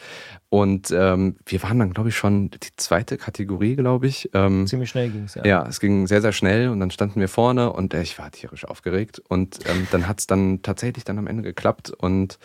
Und 0.50 0.92
ähm, 0.92 1.38
wir 1.48 1.64
waren 1.64 1.80
dann, 1.80 1.94
glaube 1.94 2.10
ich, 2.10 2.16
schon 2.16 2.52
die 2.52 2.76
zweite 2.78 3.18
Kategorie, 3.18 3.76
glaube 3.76 4.06
ich. 4.06 4.30
Ähm, 4.34 4.68
Ziemlich 4.68 4.90
schnell 4.90 5.10
ging 5.10 5.24
es, 5.24 5.34
ja. 5.34 5.46
Ja, 5.46 5.66
es 5.68 5.80
ging 5.80 6.06
sehr, 6.06 6.22
sehr 6.22 6.32
schnell 6.32 6.70
und 6.70 6.80
dann 6.80 6.92
standen 6.92 7.20
wir 7.20 7.28
vorne 7.28 7.74
und 7.74 7.96
äh, 7.96 8.04
ich 8.04 8.20
war 8.20 8.30
tierisch 8.30 8.66
aufgeregt. 8.66 9.20
Und 9.28 9.60
ähm, 9.68 9.88
dann 9.92 10.08
hat 10.08 10.20
es 10.20 10.28
dann 10.28 10.62
tatsächlich 10.62 11.06
dann 11.06 11.18
am 11.18 11.26
Ende 11.26 11.42
geklappt. 11.42 11.90
Und 11.90 12.38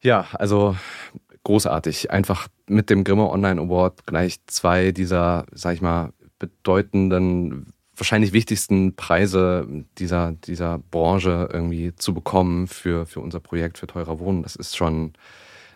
ja, 0.00 0.26
also 0.32 0.76
großartig. 1.44 2.10
Einfach 2.10 2.48
mit 2.66 2.88
dem 2.88 3.04
Grimme 3.04 3.28
Online 3.28 3.60
Award 3.60 4.06
gleich 4.06 4.38
zwei 4.46 4.92
dieser, 4.92 5.44
sag 5.52 5.74
ich 5.74 5.82
mal, 5.82 6.14
bedeutenden 6.38 7.74
wahrscheinlich 8.00 8.32
wichtigsten 8.32 8.96
Preise 8.96 9.66
dieser, 9.98 10.32
dieser 10.32 10.78
Branche 10.90 11.48
irgendwie 11.52 11.94
zu 11.94 12.14
bekommen 12.14 12.66
für, 12.66 13.06
für 13.06 13.20
unser 13.20 13.40
Projekt, 13.40 13.78
für 13.78 13.86
teurer 13.86 14.18
Wohnen. 14.18 14.42
Das 14.42 14.56
ist 14.56 14.76
schon, 14.76 15.12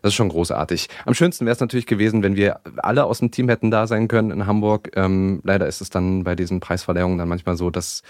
das 0.03 0.11
ist 0.11 0.17
schon 0.17 0.31
großartig. 0.31 0.89
Am 1.05 1.15
schönsten 1.15 1.47
wäre 1.47 1.55
es 1.55 1.61
natürlich 1.61 1.87
gewesen, 1.87 2.23
wenn 2.23 2.37
wir 2.37 2.61
alle 2.79 3.05
aus 3.05 3.21
dem 3.21 3.31
Team 3.31 3.49
hätten 3.49 3.71
da 3.71 3.87
sein 3.87 4.09
können 4.09 4.31
in 4.31 4.47
Hamburg. 4.47 4.91
Ähm, 4.97 5.41
leider 5.45 5.67
ist 5.67 5.81
es 5.81 5.91
dann 5.91 6.25
bei 6.25 6.35
diesen 6.35 6.61
Preisverleihungen 6.61 7.19
dann 7.19 7.29
manchmal 7.29 7.57
so, 7.57 7.71
dass 7.71 8.03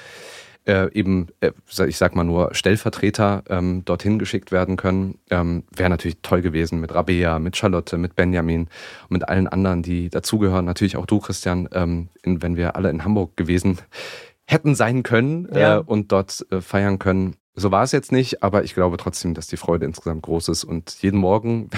äh, 0.66 0.90
eben, 0.92 1.28
äh, 1.40 1.52
ich 1.87 1.97
sag 1.97 2.14
mal 2.14 2.25
nur, 2.25 2.54
Stellvertreter 2.54 3.42
ähm, 3.49 3.85
dorthin 3.85 4.18
geschickt 4.18 4.52
werden 4.52 4.76
können. 4.76 5.18
Ähm, 5.30 5.64
Wäre 5.75 5.90
natürlich 5.90 6.18
toll 6.23 6.42
gewesen 6.42 6.80
mit 6.80 6.94
Rabea, 6.94 7.38
mit 7.38 7.56
Charlotte, 7.56 7.99
mit 7.99 8.16
Benjamin 8.16 8.62
und 8.62 9.11
mit 9.11 9.28
allen 9.28 9.47
anderen, 9.47 9.83
die 9.83 10.09
dazugehören. 10.09 10.64
Natürlich 10.64 10.97
auch 10.97 11.06
du, 11.06 11.21
Christian, 11.21 11.68
ähm, 11.73 12.09
in, 12.23 12.42
wenn 12.42 12.56
wir 12.56 12.76
alle 12.76 12.90
in 12.90 13.04
Hamburg 13.04 13.37
gewesen 13.37 13.78
hätten 14.47 14.75
sein 14.75 15.02
können 15.02 15.49
ja. 15.54 15.78
äh, 15.78 15.80
und 15.80 16.12
dort 16.12 16.47
äh, 16.50 16.61
feiern 16.61 16.99
können. 16.99 17.37
So 17.56 17.70
war 17.70 17.84
es 17.84 17.92
jetzt 17.92 18.11
nicht, 18.11 18.42
aber 18.42 18.64
ich 18.64 18.75
glaube 18.75 18.96
trotzdem, 18.96 19.32
dass 19.32 19.46
die 19.46 19.56
Freude 19.56 19.87
insgesamt 19.87 20.23
groß 20.23 20.49
ist. 20.49 20.64
Und 20.64 20.90
jeden 21.02 21.18
Morgen, 21.18 21.70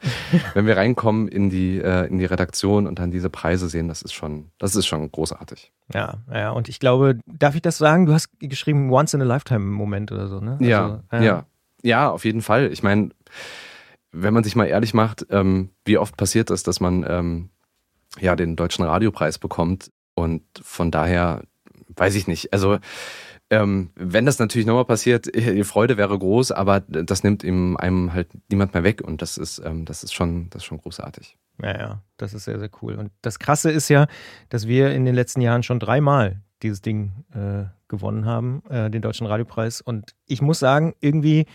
wenn 0.54 0.66
wir 0.66 0.76
reinkommen 0.76 1.26
in 1.26 1.50
die, 1.50 1.78
äh, 1.80 2.06
in 2.06 2.18
die 2.18 2.24
Redaktion 2.24 2.86
und 2.86 3.00
dann 3.00 3.10
diese 3.10 3.30
Preise 3.30 3.68
sehen, 3.68 3.88
das 3.88 4.02
ist 4.02 4.12
schon, 4.12 4.50
das 4.58 4.76
ist 4.76 4.86
schon 4.86 5.10
großartig. 5.10 5.72
Ja, 5.92 6.18
ja, 6.32 6.50
und 6.50 6.68
ich 6.68 6.78
glaube, 6.78 7.18
darf 7.26 7.56
ich 7.56 7.62
das 7.62 7.78
sagen? 7.78 8.06
Du 8.06 8.12
hast 8.12 8.28
geschrieben 8.38 8.90
Once 8.92 9.12
in 9.12 9.22
a 9.22 9.24
Lifetime 9.24 9.64
Moment 9.64 10.12
oder 10.12 10.28
so, 10.28 10.38
ne? 10.40 10.56
Ja, 10.60 11.02
also, 11.08 11.24
ja. 11.24 11.32
ja. 11.36 11.46
Ja, 11.82 12.10
auf 12.10 12.24
jeden 12.24 12.40
Fall. 12.40 12.72
Ich 12.72 12.82
meine, 12.82 13.10
wenn 14.10 14.32
man 14.32 14.44
sich 14.44 14.56
mal 14.56 14.66
ehrlich 14.66 14.94
macht, 14.94 15.26
ähm, 15.30 15.70
wie 15.84 15.98
oft 15.98 16.16
passiert 16.16 16.48
das, 16.48 16.62
dass 16.62 16.80
man 16.80 17.04
ähm, 17.06 17.50
ja 18.20 18.36
den 18.36 18.56
deutschen 18.56 18.84
Radiopreis 18.84 19.38
bekommt 19.38 19.90
und 20.14 20.42
von 20.62 20.90
daher 20.90 21.42
weiß 21.96 22.14
ich 22.14 22.26
nicht. 22.26 22.52
Also 22.52 22.78
ähm, 23.54 23.90
wenn 23.94 24.26
das 24.26 24.38
natürlich 24.38 24.66
nochmal 24.66 24.84
passiert, 24.84 25.26
die 25.34 25.64
Freude 25.64 25.96
wäre 25.96 26.18
groß, 26.18 26.52
aber 26.52 26.80
das 26.80 27.22
nimmt 27.22 27.44
ihm 27.44 27.76
einem 27.76 28.12
halt 28.12 28.28
niemand 28.50 28.74
mehr 28.74 28.82
weg 28.82 29.02
und 29.02 29.22
das 29.22 29.38
ist, 29.38 29.60
ähm, 29.64 29.84
das 29.84 30.02
ist 30.02 30.12
schon, 30.12 30.50
das 30.50 30.62
ist 30.62 30.66
schon 30.66 30.78
großartig. 30.78 31.38
Ja, 31.62 31.78
ja, 31.78 32.02
das 32.16 32.34
ist 32.34 32.44
sehr, 32.44 32.58
sehr 32.58 32.70
cool. 32.82 32.94
Und 32.94 33.12
das 33.22 33.38
Krasse 33.38 33.70
ist 33.70 33.88
ja, 33.88 34.06
dass 34.48 34.66
wir 34.66 34.92
in 34.92 35.04
den 35.04 35.14
letzten 35.14 35.40
Jahren 35.40 35.62
schon 35.62 35.78
dreimal 35.78 36.42
dieses 36.62 36.82
Ding 36.82 37.12
äh, 37.32 37.64
gewonnen 37.86 38.26
haben, 38.26 38.62
äh, 38.68 38.90
den 38.90 39.02
Deutschen 39.02 39.26
Radiopreis. 39.26 39.80
Und 39.80 40.14
ich 40.26 40.42
muss 40.42 40.58
sagen, 40.58 40.94
irgendwie 41.00 41.46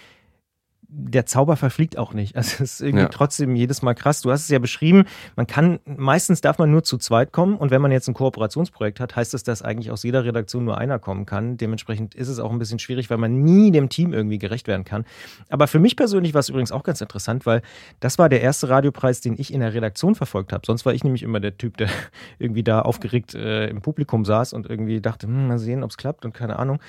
der 0.91 1.27
Zauber 1.27 1.55
verfliegt 1.55 1.97
auch 1.97 2.13
nicht. 2.13 2.35
Also 2.39 2.63
es 2.63 2.75
ist 2.75 2.81
irgendwie 2.81 3.03
ja. 3.03 3.09
trotzdem 3.09 3.53
jedes 3.55 3.81
Mal 3.81 3.95
krass. 3.95 4.21
Du 4.21 4.31
hast 4.31 4.43
es 4.43 4.47
ja 4.47 4.59
beschrieben, 4.59 5.03
man 5.35 5.45
kann, 5.45 5.79
meistens 5.85 6.39
darf 6.39 6.57
man 6.57 6.71
nur 6.71 6.83
zu 6.83 6.97
zweit 6.97 7.33
kommen 7.33 7.57
und 7.57 7.69
wenn 7.69 7.81
man 7.81 7.91
jetzt 7.91 8.07
ein 8.07 8.13
Kooperationsprojekt 8.13 9.01
hat, 9.01 9.17
heißt 9.17 9.33
das, 9.33 9.43
dass 9.43 9.61
eigentlich 9.61 9.91
aus 9.91 10.03
jeder 10.03 10.23
Redaktion 10.23 10.63
nur 10.63 10.77
einer 10.77 10.99
kommen 10.99 11.25
kann. 11.25 11.57
Dementsprechend 11.57 12.15
ist 12.15 12.29
es 12.29 12.39
auch 12.39 12.51
ein 12.51 12.59
bisschen 12.59 12.79
schwierig, 12.79 13.09
weil 13.09 13.17
man 13.17 13.41
nie 13.41 13.71
dem 13.71 13.89
Team 13.89 14.13
irgendwie 14.13 14.37
gerecht 14.37 14.67
werden 14.67 14.85
kann. 14.85 15.03
Aber 15.49 15.67
für 15.67 15.79
mich 15.79 15.97
persönlich 15.97 16.33
war 16.33 16.39
es 16.39 16.47
übrigens 16.47 16.71
auch 16.71 16.83
ganz 16.83 17.01
interessant, 17.01 17.45
weil 17.45 17.61
das 17.99 18.17
war 18.17 18.29
der 18.29 18.41
erste 18.41 18.69
Radiopreis, 18.69 19.19
den 19.19 19.35
ich 19.37 19.53
in 19.53 19.59
der 19.59 19.73
Redaktion 19.73 20.15
verfolgt 20.15 20.53
habe. 20.53 20.65
Sonst 20.65 20.85
war 20.85 20.93
ich 20.93 21.03
nämlich 21.03 21.23
immer 21.23 21.41
der 21.41 21.57
Typ, 21.57 21.75
der 21.75 21.89
irgendwie 22.39 22.63
da 22.63 22.81
aufgeregt 22.83 23.35
äh, 23.35 23.67
im 23.67 23.81
Publikum 23.81 24.23
saß 24.23 24.53
und 24.53 24.69
irgendwie 24.69 25.01
dachte, 25.01 25.27
hm, 25.27 25.47
mal 25.47 25.59
sehen, 25.59 25.83
ob 25.83 25.91
es 25.91 25.97
klappt 25.97 26.23
und 26.23 26.33
keine 26.33 26.57
Ahnung. 26.57 26.79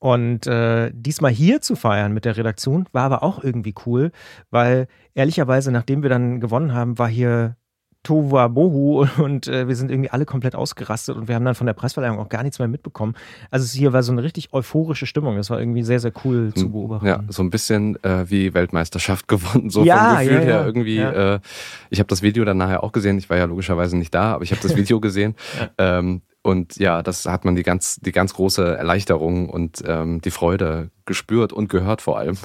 Und 0.00 0.48
äh, 0.48 0.90
diesmal 0.92 1.30
hier 1.30 1.60
zu 1.60 1.76
feiern 1.76 2.12
mit 2.12 2.24
der 2.24 2.36
Redaktion 2.36 2.86
war 2.92 3.04
aber 3.04 3.22
auch 3.22 3.45
irgendwie 3.46 3.74
cool, 3.86 4.10
weil 4.50 4.88
ehrlicherweise, 5.14 5.70
nachdem 5.72 6.02
wir 6.02 6.10
dann 6.10 6.40
gewonnen 6.40 6.74
haben, 6.74 6.98
war 6.98 7.08
hier 7.08 7.56
Tova 8.06 8.46
Bohu 8.46 9.04
und 9.18 9.48
äh, 9.48 9.66
wir 9.66 9.74
sind 9.74 9.90
irgendwie 9.90 10.10
alle 10.10 10.24
komplett 10.24 10.54
ausgerastet 10.54 11.16
und 11.16 11.26
wir 11.26 11.34
haben 11.34 11.44
dann 11.44 11.56
von 11.56 11.66
der 11.66 11.74
Preisverleihung 11.74 12.20
auch 12.20 12.28
gar 12.28 12.44
nichts 12.44 12.60
mehr 12.60 12.68
mitbekommen. 12.68 13.14
Also 13.50 13.64
es 13.64 13.72
hier 13.72 13.92
war 13.92 14.04
so 14.04 14.12
eine 14.12 14.22
richtig 14.22 14.52
euphorische 14.52 15.06
Stimmung. 15.06 15.36
Das 15.36 15.50
war 15.50 15.58
irgendwie 15.58 15.82
sehr, 15.82 15.98
sehr 15.98 16.12
cool 16.24 16.54
zu 16.54 16.70
beobachten. 16.70 17.06
Ja, 17.06 17.24
so 17.28 17.42
ein 17.42 17.50
bisschen 17.50 18.02
äh, 18.04 18.30
wie 18.30 18.54
Weltmeisterschaft 18.54 19.26
gewonnen, 19.28 19.70
so 19.70 19.84
ja, 19.84 20.10
vom 20.10 20.18
Gefühl 20.18 20.34
ja, 20.34 20.40
ja. 20.40 20.46
her 20.46 20.66
irgendwie. 20.66 20.98
Äh, 20.98 21.40
ich 21.90 21.98
habe 21.98 22.06
das 22.06 22.22
Video 22.22 22.44
dann 22.44 22.58
nachher 22.58 22.84
auch 22.84 22.92
gesehen. 22.92 23.18
Ich 23.18 23.28
war 23.28 23.38
ja 23.38 23.44
logischerweise 23.46 23.96
nicht 23.96 24.14
da, 24.14 24.34
aber 24.34 24.44
ich 24.44 24.52
habe 24.52 24.62
das 24.62 24.76
Video 24.76 25.00
gesehen. 25.00 25.34
ähm, 25.76 26.22
und 26.42 26.76
ja, 26.76 27.02
das 27.02 27.26
hat 27.26 27.44
man 27.44 27.56
die 27.56 27.64
ganz, 27.64 27.96
die 27.96 28.12
ganz 28.12 28.34
große 28.34 28.76
Erleichterung 28.76 29.50
und 29.50 29.82
ähm, 29.84 30.20
die 30.20 30.30
Freude 30.30 30.90
gespürt 31.04 31.52
und 31.52 31.68
gehört 31.68 32.02
vor 32.02 32.18
allem. 32.18 32.36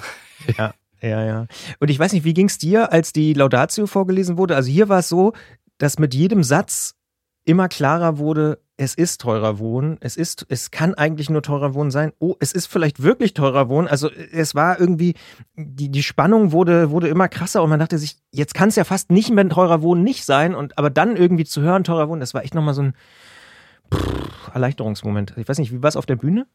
Ja, 0.57 0.73
ja, 1.01 1.25
ja. 1.25 1.47
Und 1.79 1.89
ich 1.89 1.99
weiß 1.99 2.13
nicht, 2.13 2.23
wie 2.23 2.33
ging 2.33 2.47
es 2.47 2.57
dir, 2.57 2.91
als 2.91 3.13
die 3.13 3.33
Laudatio 3.33 3.87
vorgelesen 3.87 4.37
wurde? 4.37 4.55
Also 4.55 4.69
hier 4.69 4.89
war 4.89 4.99
es 4.99 5.09
so, 5.09 5.33
dass 5.77 5.99
mit 5.99 6.13
jedem 6.13 6.43
Satz 6.43 6.95
immer 7.43 7.67
klarer 7.67 8.17
wurde, 8.17 8.59
es 8.77 8.95
ist 8.95 9.21
teurer 9.21 9.59
Wohnen, 9.59 9.97
es 9.99 10.17
ist, 10.17 10.45
es 10.49 10.71
kann 10.71 10.95
eigentlich 10.95 11.29
nur 11.29 11.43
teurer 11.43 11.73
Wohnen 11.75 11.91
sein. 11.91 12.13
Oh, 12.19 12.35
es 12.39 12.51
ist 12.51 12.65
vielleicht 12.65 13.03
wirklich 13.03 13.33
teurer 13.33 13.69
Wohnen. 13.69 13.87
Also 13.87 14.09
es 14.09 14.55
war 14.55 14.79
irgendwie, 14.79 15.13
die, 15.55 15.89
die 15.89 16.03
Spannung 16.03 16.51
wurde, 16.51 16.89
wurde 16.89 17.07
immer 17.07 17.27
krasser 17.27 17.61
und 17.61 17.69
man 17.69 17.79
dachte 17.79 17.99
sich, 17.99 18.17
jetzt 18.31 18.55
kann 18.55 18.69
es 18.69 18.75
ja 18.75 18.83
fast 18.83 19.11
nicht 19.11 19.31
mehr 19.31 19.47
teurer 19.49 19.81
Wohnen 19.81 20.03
nicht 20.03 20.25
sein. 20.25 20.55
Und 20.55 20.77
aber 20.77 20.89
dann 20.89 21.15
irgendwie 21.15 21.45
zu 21.45 21.61
hören, 21.61 21.83
teurer 21.83 22.09
Wohnen, 22.09 22.21
das 22.21 22.33
war 22.33 22.43
echt 22.43 22.55
nochmal 22.55 22.73
so 22.73 22.81
ein 22.81 22.95
pff, 23.93 24.51
Erleichterungsmoment. 24.53 25.35
Ich 25.37 25.47
weiß 25.47 25.59
nicht, 25.59 25.71
wie 25.71 25.83
war 25.83 25.89
es 25.89 25.97
auf 25.97 26.07
der 26.07 26.15
Bühne? 26.15 26.47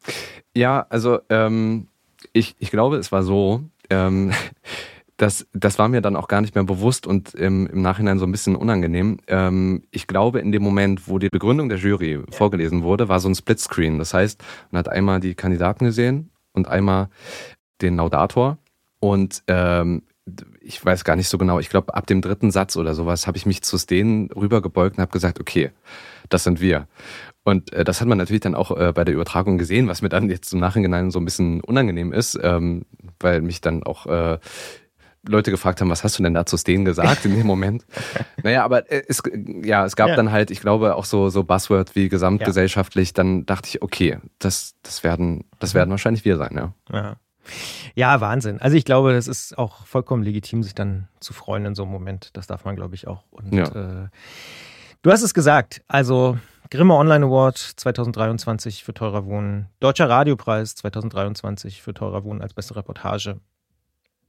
Ja, 0.54 0.86
also 0.88 1.20
ähm, 1.30 1.86
ich, 2.32 2.56
ich 2.58 2.70
glaube, 2.70 2.96
es 2.96 3.12
war 3.12 3.22
so, 3.22 3.62
ähm, 3.90 4.32
das, 5.16 5.46
das 5.52 5.78
war 5.78 5.88
mir 5.88 6.02
dann 6.02 6.16
auch 6.16 6.28
gar 6.28 6.40
nicht 6.40 6.54
mehr 6.54 6.64
bewusst 6.64 7.06
und 7.06 7.34
im, 7.34 7.66
im 7.66 7.80
Nachhinein 7.80 8.18
so 8.18 8.26
ein 8.26 8.32
bisschen 8.32 8.54
unangenehm. 8.54 9.18
Ähm, 9.28 9.82
ich 9.90 10.06
glaube, 10.06 10.40
in 10.40 10.52
dem 10.52 10.62
Moment, 10.62 11.08
wo 11.08 11.18
die 11.18 11.30
Begründung 11.30 11.68
der 11.68 11.78
Jury 11.78 12.14
ja. 12.14 12.20
vorgelesen 12.30 12.82
wurde, 12.82 13.08
war 13.08 13.20
so 13.20 13.28
ein 13.28 13.34
Splitscreen. 13.34 13.98
Das 13.98 14.12
heißt, 14.12 14.42
man 14.70 14.80
hat 14.80 14.88
einmal 14.88 15.20
die 15.20 15.34
Kandidaten 15.34 15.86
gesehen 15.86 16.30
und 16.52 16.68
einmal 16.68 17.08
den 17.80 17.96
Laudator. 17.96 18.58
Und 19.00 19.42
ähm, 19.46 20.02
ich 20.60 20.84
weiß 20.84 21.04
gar 21.04 21.16
nicht 21.16 21.28
so 21.28 21.38
genau, 21.38 21.60
ich 21.60 21.70
glaube, 21.70 21.94
ab 21.94 22.06
dem 22.06 22.20
dritten 22.20 22.50
Satz 22.50 22.76
oder 22.76 22.94
sowas 22.94 23.26
habe 23.26 23.38
ich 23.38 23.46
mich 23.46 23.62
zu 23.62 23.78
Stenen 23.78 24.30
rübergebeugt 24.32 24.96
und 24.98 25.02
habe 25.02 25.12
gesagt, 25.12 25.40
okay, 25.40 25.70
das 26.28 26.44
sind 26.44 26.60
wir. 26.60 26.88
Und 27.44 27.72
äh, 27.72 27.84
das 27.84 28.00
hat 28.00 28.08
man 28.08 28.18
natürlich 28.18 28.40
dann 28.40 28.56
auch 28.56 28.76
äh, 28.76 28.92
bei 28.92 29.04
der 29.04 29.14
Übertragung 29.14 29.56
gesehen, 29.56 29.86
was 29.86 30.02
mir 30.02 30.08
dann 30.08 30.28
jetzt 30.28 30.52
im 30.52 30.58
Nachhinein 30.58 31.12
so 31.12 31.20
ein 31.20 31.24
bisschen 31.24 31.60
unangenehm 31.60 32.12
ist, 32.12 32.36
ähm, 32.42 32.82
weil 33.20 33.40
mich 33.42 33.60
dann 33.60 33.82
auch 33.82 34.06
äh, 34.06 34.38
Leute 35.28 35.50
gefragt 35.50 35.80
haben, 35.80 35.90
was 35.90 36.04
hast 36.04 36.18
du 36.18 36.22
denn 36.22 36.34
da 36.34 36.46
zu 36.46 36.56
Steen 36.56 36.84
gesagt 36.84 37.24
in 37.24 37.36
dem 37.36 37.46
Moment? 37.46 37.84
naja, 38.42 38.64
aber 38.64 38.90
äh, 38.90 39.02
es, 39.08 39.22
ja, 39.62 39.84
es 39.84 39.96
gab 39.96 40.08
ja. 40.08 40.16
dann 40.16 40.30
halt, 40.30 40.50
ich 40.50 40.60
glaube, 40.60 40.94
auch 40.94 41.04
so, 41.04 41.28
so 41.30 41.44
Buzzword 41.44 41.94
wie 41.94 42.08
gesamtgesellschaftlich, 42.08 43.08
ja. 43.08 43.14
dann 43.14 43.46
dachte 43.46 43.68
ich, 43.68 43.82
okay, 43.82 44.18
das, 44.38 44.74
das 44.82 45.04
werden, 45.04 45.44
das 45.58 45.74
werden 45.74 45.90
wahrscheinlich 45.90 46.24
wir 46.24 46.36
sein, 46.36 46.54
ja. 46.54 46.72
ja. 46.92 47.16
Ja, 47.94 48.20
Wahnsinn. 48.20 48.60
Also 48.60 48.76
ich 48.76 48.84
glaube, 48.84 49.12
das 49.12 49.28
ist 49.28 49.56
auch 49.56 49.86
vollkommen 49.86 50.22
legitim, 50.22 50.62
sich 50.62 50.74
dann 50.74 51.08
zu 51.20 51.32
freuen 51.32 51.64
in 51.64 51.74
so 51.74 51.84
einem 51.84 51.92
Moment. 51.92 52.30
Das 52.32 52.46
darf 52.48 52.64
man, 52.64 52.74
glaube 52.74 52.96
ich, 52.96 53.06
auch. 53.06 53.22
Und 53.30 53.54
ja. 53.54 53.64
äh, 53.64 54.08
du 55.02 55.12
hast 55.12 55.22
es 55.22 55.32
gesagt, 55.32 55.82
also 55.86 56.38
Grimme 56.76 56.92
Online 56.92 57.24
Award 57.24 57.56
2023 57.56 58.84
für 58.84 58.92
Teurer 58.92 59.24
Wohnen, 59.24 59.70
Deutscher 59.80 60.10
Radiopreis 60.10 60.74
2023 60.74 61.80
für 61.80 61.94
Teurer 61.94 62.22
Wohnen 62.22 62.42
als 62.42 62.52
beste 62.52 62.76
Reportage. 62.76 63.40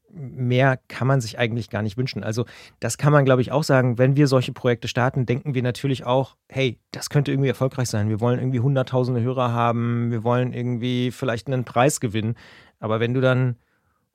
Mehr 0.10 0.80
kann 0.88 1.10
man 1.10 1.20
sich 1.20 1.38
eigentlich 1.40 1.70
gar 1.70 1.82
nicht 1.82 1.98
wünschen. 1.98 2.24
Also, 2.24 2.46
das 2.80 2.98
kann 2.98 3.12
man, 3.12 3.26
glaube 3.26 3.42
ich, 3.42 3.52
auch 3.52 3.66
sagen. 3.66 3.98
Wenn 3.98 4.16
wir 4.16 4.28
solche 4.28 4.54
Projekte 4.54 4.88
starten, 4.88 5.26
denken 5.26 5.56
wir 5.56 5.62
natürlich 5.62 6.06
auch, 6.06 6.38
hey, 6.48 6.80
das 6.92 7.10
könnte 7.10 7.34
irgendwie 7.34 7.50
erfolgreich 7.50 7.90
sein. 7.90 8.08
Wir 8.08 8.22
wollen 8.22 8.40
irgendwie 8.40 8.62
hunderttausende 8.62 9.20
Hörer 9.20 9.52
haben. 9.52 10.10
Wir 10.12 10.24
wollen 10.24 10.54
irgendwie 10.54 11.12
vielleicht 11.12 11.48
einen 11.48 11.66
Preis 11.66 12.00
gewinnen. 12.00 12.36
Aber 12.80 13.02
wenn 13.02 13.14
du 13.14 13.20
dann 13.20 13.58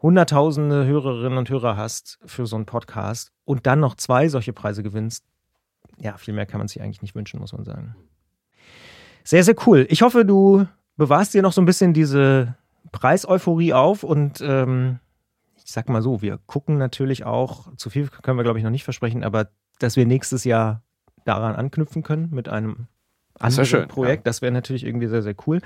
hunderttausende 0.00 0.86
Hörerinnen 0.86 1.36
und 1.36 1.50
Hörer 1.50 1.76
hast 1.76 2.18
für 2.24 2.46
so 2.46 2.56
einen 2.56 2.64
Podcast 2.64 3.30
und 3.44 3.66
dann 3.66 3.80
noch 3.80 3.94
zwei 3.94 4.28
solche 4.28 4.54
Preise 4.54 4.82
gewinnst, 4.82 5.22
ja, 5.98 6.16
viel 6.16 6.32
mehr 6.32 6.46
kann 6.46 6.60
man 6.60 6.68
sich 6.68 6.80
eigentlich 6.80 7.02
nicht 7.02 7.14
wünschen, 7.14 7.38
muss 7.38 7.52
man 7.52 7.64
sagen. 7.64 7.94
Sehr, 9.24 9.44
sehr 9.44 9.54
cool. 9.66 9.86
Ich 9.88 10.02
hoffe, 10.02 10.24
du 10.24 10.66
bewahrst 10.96 11.34
dir 11.34 11.42
noch 11.42 11.52
so 11.52 11.60
ein 11.60 11.66
bisschen 11.66 11.92
diese 11.92 12.54
Preiseuphorie 12.90 13.72
auf 13.72 14.02
und 14.02 14.40
ähm, 14.40 14.98
ich 15.56 15.72
sag 15.72 15.88
mal 15.88 16.02
so, 16.02 16.22
wir 16.22 16.38
gucken 16.46 16.76
natürlich 16.78 17.24
auch, 17.24 17.74
zu 17.76 17.90
viel 17.90 18.08
können 18.08 18.38
wir 18.38 18.44
glaube 18.44 18.58
ich 18.58 18.64
noch 18.64 18.70
nicht 18.70 18.84
versprechen, 18.84 19.24
aber 19.24 19.48
dass 19.78 19.96
wir 19.96 20.06
nächstes 20.06 20.44
Jahr 20.44 20.82
daran 21.24 21.54
anknüpfen 21.54 22.02
können 22.02 22.28
mit 22.30 22.48
einem 22.48 22.88
anderen 23.38 23.66
schön, 23.66 23.88
Projekt. 23.88 24.26
Ja. 24.26 24.30
Das 24.30 24.42
wäre 24.42 24.52
natürlich 24.52 24.84
irgendwie 24.84 25.06
sehr, 25.06 25.22
sehr 25.22 25.34
cool. 25.46 25.60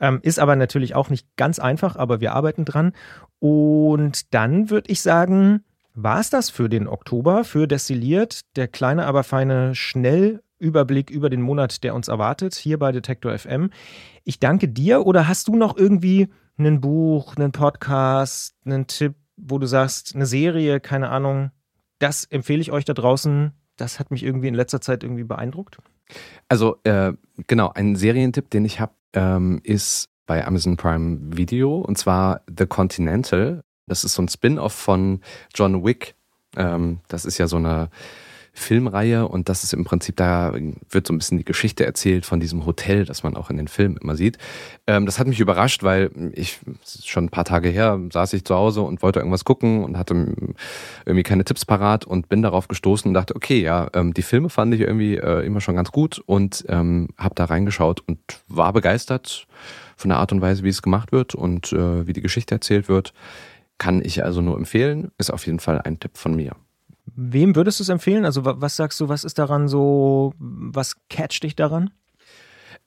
Ähm, 0.00 0.20
ist 0.22 0.38
aber 0.38 0.56
natürlich 0.56 0.94
auch 0.94 1.10
nicht 1.10 1.26
ganz 1.36 1.58
einfach, 1.58 1.96
aber 1.96 2.20
wir 2.20 2.32
arbeiten 2.32 2.64
dran. 2.64 2.92
Und 3.38 4.34
dann 4.34 4.70
würde 4.70 4.90
ich 4.90 5.02
sagen, 5.02 5.64
war 5.94 6.20
es 6.20 6.30
das 6.30 6.50
für 6.50 6.68
den 6.68 6.86
Oktober, 6.86 7.44
für 7.44 7.66
Destilliert, 7.66 8.40
der 8.56 8.68
kleine, 8.68 9.06
aber 9.06 9.24
feine 9.24 9.74
Schnell 9.74 10.42
Überblick 10.60 11.10
über 11.10 11.30
den 11.30 11.42
Monat, 11.42 11.82
der 11.82 11.94
uns 11.94 12.08
erwartet, 12.08 12.54
hier 12.54 12.78
bei 12.78 12.92
Detektor 12.92 13.36
FM. 13.36 13.70
Ich 14.24 14.38
danke 14.38 14.68
dir 14.68 15.06
oder 15.06 15.26
hast 15.26 15.48
du 15.48 15.56
noch 15.56 15.76
irgendwie 15.76 16.28
ein 16.58 16.80
Buch, 16.80 17.36
einen 17.36 17.52
Podcast, 17.52 18.54
einen 18.64 18.86
Tipp, 18.86 19.14
wo 19.36 19.58
du 19.58 19.66
sagst, 19.66 20.14
eine 20.14 20.26
Serie, 20.26 20.80
keine 20.80 21.08
Ahnung, 21.08 21.50
das 21.98 22.24
empfehle 22.24 22.60
ich 22.60 22.72
euch 22.72 22.84
da 22.84 22.94
draußen. 22.94 23.52
Das 23.76 23.98
hat 23.98 24.10
mich 24.10 24.22
irgendwie 24.22 24.48
in 24.48 24.54
letzter 24.54 24.80
Zeit 24.80 25.02
irgendwie 25.02 25.24
beeindruckt. 25.24 25.78
Also 26.48 26.76
äh, 26.84 27.12
genau, 27.46 27.70
ein 27.74 27.96
Serientipp, 27.96 28.50
den 28.50 28.64
ich 28.64 28.80
habe, 28.80 28.92
ähm, 29.12 29.60
ist 29.62 30.08
bei 30.26 30.46
Amazon 30.46 30.76
Prime 30.76 31.36
Video 31.36 31.78
und 31.78 31.96
zwar 31.96 32.42
The 32.46 32.66
Continental. 32.66 33.62
Das 33.86 34.04
ist 34.04 34.14
so 34.14 34.22
ein 34.22 34.28
Spin-off 34.28 34.72
von 34.72 35.20
John 35.54 35.84
Wick. 35.84 36.14
Ähm, 36.56 37.00
das 37.08 37.24
ist 37.24 37.38
ja 37.38 37.46
so 37.46 37.56
eine 37.56 37.90
Filmreihe 38.52 39.28
und 39.28 39.48
das 39.48 39.64
ist 39.64 39.72
im 39.72 39.84
Prinzip, 39.84 40.16
da 40.16 40.52
wird 40.90 41.06
so 41.06 41.12
ein 41.12 41.18
bisschen 41.18 41.38
die 41.38 41.44
Geschichte 41.44 41.86
erzählt 41.86 42.26
von 42.26 42.40
diesem 42.40 42.66
Hotel, 42.66 43.04
das 43.04 43.22
man 43.22 43.36
auch 43.36 43.50
in 43.50 43.56
den 43.56 43.68
Filmen 43.68 43.96
immer 43.96 44.16
sieht. 44.16 44.38
Ähm, 44.86 45.06
das 45.06 45.18
hat 45.18 45.26
mich 45.26 45.40
überrascht, 45.40 45.82
weil 45.82 46.10
ich 46.34 46.58
schon 47.04 47.24
ein 47.26 47.30
paar 47.30 47.44
Tage 47.44 47.68
her 47.68 47.98
saß 48.12 48.32
ich 48.32 48.44
zu 48.44 48.54
Hause 48.54 48.82
und 48.82 49.02
wollte 49.02 49.20
irgendwas 49.20 49.44
gucken 49.44 49.84
und 49.84 49.96
hatte 49.96 50.14
irgendwie 51.06 51.22
keine 51.22 51.44
Tipps 51.44 51.64
parat 51.64 52.04
und 52.04 52.28
bin 52.28 52.42
darauf 52.42 52.68
gestoßen 52.68 53.08
und 53.08 53.14
dachte, 53.14 53.36
okay, 53.36 53.60
ja, 53.60 53.88
ähm, 53.94 54.14
die 54.14 54.22
Filme 54.22 54.50
fand 54.50 54.74
ich 54.74 54.80
irgendwie 54.80 55.16
äh, 55.16 55.46
immer 55.46 55.60
schon 55.60 55.76
ganz 55.76 55.92
gut 55.92 56.20
und 56.26 56.64
ähm, 56.68 57.08
habe 57.16 57.34
da 57.34 57.44
reingeschaut 57.44 58.02
und 58.06 58.18
war 58.48 58.72
begeistert 58.72 59.46
von 59.96 60.08
der 60.08 60.18
Art 60.18 60.32
und 60.32 60.40
Weise, 60.40 60.64
wie 60.64 60.68
es 60.68 60.82
gemacht 60.82 61.12
wird 61.12 61.34
und 61.34 61.72
äh, 61.72 62.06
wie 62.06 62.12
die 62.12 62.22
Geschichte 62.22 62.54
erzählt 62.54 62.88
wird. 62.88 63.12
Kann 63.78 64.02
ich 64.04 64.24
also 64.24 64.40
nur 64.42 64.56
empfehlen, 64.56 65.10
ist 65.18 65.30
auf 65.30 65.46
jeden 65.46 65.60
Fall 65.60 65.80
ein 65.80 66.00
Tipp 66.00 66.18
von 66.18 66.34
mir. 66.34 66.52
Wem 67.16 67.56
würdest 67.56 67.78
du 67.80 67.82
es 67.82 67.88
empfehlen? 67.88 68.24
Also 68.24 68.44
was 68.44 68.76
sagst 68.76 69.00
du, 69.00 69.08
was 69.08 69.24
ist 69.24 69.38
daran 69.38 69.68
so, 69.68 70.34
was 70.38 70.96
catcht 71.08 71.42
dich 71.42 71.56
daran? 71.56 71.90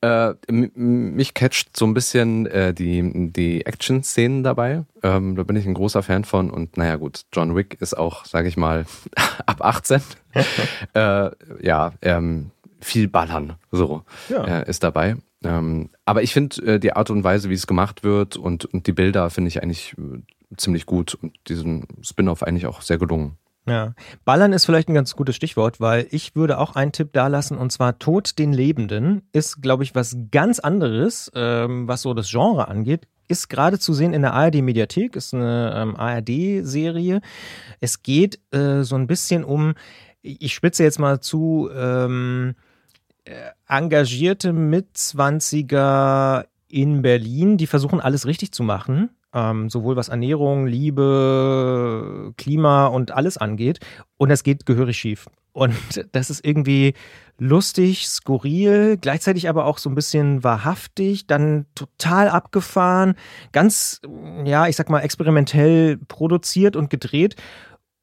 Äh, 0.01 0.33
mich 0.51 1.33
catcht 1.33 1.77
so 1.77 1.85
ein 1.85 1.93
bisschen 1.93 2.45
äh, 2.47 2.73
die, 2.73 3.31
die 3.31 3.65
Action-Szenen 3.65 4.43
dabei. 4.43 4.83
Ähm, 5.01 5.37
da 5.37 5.43
bin 5.43 5.55
ich 5.55 5.65
ein 5.65 5.73
großer 5.73 6.03
Fan 6.03 6.25
von. 6.25 6.49
Und 6.51 6.75
naja 6.75 6.97
gut, 6.97 7.21
John 7.31 7.55
Wick 7.55 7.77
ist 7.79 7.97
auch, 7.97 8.25
sage 8.25 8.49
ich 8.49 8.57
mal, 8.57 8.85
ab 9.45 9.63
18. 9.63 10.01
äh, 10.93 11.29
ja, 11.61 11.93
ähm, 12.01 12.51
viel 12.81 13.07
Ballern 13.07 13.55
so 13.71 14.03
ja. 14.27 14.43
Äh, 14.43 14.69
ist 14.69 14.83
dabei. 14.83 15.15
Ähm, 15.43 15.89
aber 16.03 16.21
ich 16.21 16.33
finde 16.33 16.73
äh, 16.73 16.79
die 16.79 16.93
Art 16.93 17.09
und 17.09 17.23
Weise, 17.23 17.49
wie 17.49 17.53
es 17.53 17.67
gemacht 17.67 18.03
wird 18.03 18.35
und, 18.35 18.65
und 18.65 18.87
die 18.87 18.93
Bilder 18.93 19.29
finde 19.29 19.47
ich 19.47 19.63
eigentlich 19.63 19.95
äh, 19.97 20.21
ziemlich 20.57 20.85
gut 20.85 21.15
und 21.15 21.33
diesen 21.47 21.87
Spin-off 22.01 22.43
eigentlich 22.43 22.65
auch 22.65 22.81
sehr 22.81 22.97
gelungen. 22.97 23.37
Ja, 23.65 23.93
Ballern 24.25 24.51
ist 24.51 24.65
vielleicht 24.65 24.89
ein 24.89 24.93
ganz 24.93 25.15
gutes 25.15 25.37
Stichwort, 25.37 25.79
weil 25.79 26.07
ich 26.11 26.35
würde 26.35 26.57
auch 26.57 26.75
einen 26.75 26.91
Tipp 26.91 27.13
dalassen 27.13 27.57
und 27.57 27.71
zwar 27.71 27.97
Tod 27.97 28.37
den 28.37 28.51
Lebenden 28.51 29.21
ist, 29.31 29.61
glaube 29.61 29.83
ich, 29.83 29.95
was 29.95 30.17
ganz 30.31 30.59
anderes, 30.59 31.31
ähm, 31.33 31.87
was 31.87 32.01
so 32.01 32.13
das 32.13 32.29
Genre 32.29 32.67
angeht. 32.67 33.07
Ist 33.29 33.49
gerade 33.49 33.79
zu 33.79 33.93
sehen 33.93 34.13
in 34.13 34.21
der 34.21 34.33
ARD-Mediathek, 34.33 35.15
ist 35.15 35.33
eine 35.33 35.73
ähm, 35.77 35.95
ARD-Serie. 35.95 37.21
Es 37.79 38.03
geht 38.03 38.41
äh, 38.51 38.83
so 38.83 38.95
ein 38.95 39.07
bisschen 39.07 39.45
um, 39.45 39.75
ich 40.21 40.53
spitze 40.53 40.83
jetzt 40.83 40.99
mal 40.99 41.21
zu, 41.21 41.69
ähm, 41.73 42.55
äh, 43.23 43.51
engagierte 43.69 44.51
Mitzwanziger 44.51 46.47
in 46.67 47.01
Berlin, 47.01 47.55
die 47.57 47.67
versuchen 47.67 48.01
alles 48.01 48.25
richtig 48.25 48.51
zu 48.51 48.63
machen 48.63 49.09
ähm, 49.33 49.69
sowohl 49.69 49.95
was 49.95 50.09
Ernährung, 50.09 50.67
Liebe, 50.67 52.33
Klima 52.37 52.87
und 52.87 53.11
alles 53.11 53.37
angeht. 53.37 53.79
Und 54.17 54.31
es 54.31 54.43
geht 54.43 54.65
gehörig 54.65 54.97
schief. 54.97 55.27
Und 55.53 55.75
das 56.11 56.29
ist 56.29 56.45
irgendwie 56.45 56.93
lustig, 57.39 58.07
skurril, 58.07 58.97
gleichzeitig 58.97 59.49
aber 59.49 59.65
auch 59.65 59.77
so 59.77 59.89
ein 59.89 59.95
bisschen 59.95 60.43
wahrhaftig, 60.43 61.27
dann 61.27 61.65
total 61.75 62.29
abgefahren, 62.29 63.15
ganz, 63.51 64.01
ja, 64.45 64.67
ich 64.67 64.75
sag 64.75 64.89
mal, 64.89 64.99
experimentell 64.99 65.97
produziert 66.07 66.75
und 66.75 66.89
gedreht 66.89 67.35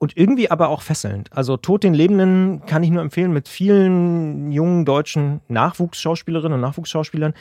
und 0.00 0.16
irgendwie 0.16 0.50
aber 0.50 0.70
auch 0.70 0.80
fesselnd. 0.80 1.30
Also 1.30 1.58
Tod 1.58 1.84
den 1.84 1.92
Lebenden 1.92 2.64
kann 2.64 2.82
ich 2.82 2.88
nur 2.88 3.02
empfehlen 3.02 3.34
mit 3.34 3.48
vielen 3.48 4.50
jungen 4.50 4.86
deutschen 4.86 5.42
Nachwuchsschauspielerinnen 5.48 6.54
und 6.54 6.62
Nachwuchsschauspielern, 6.62 7.34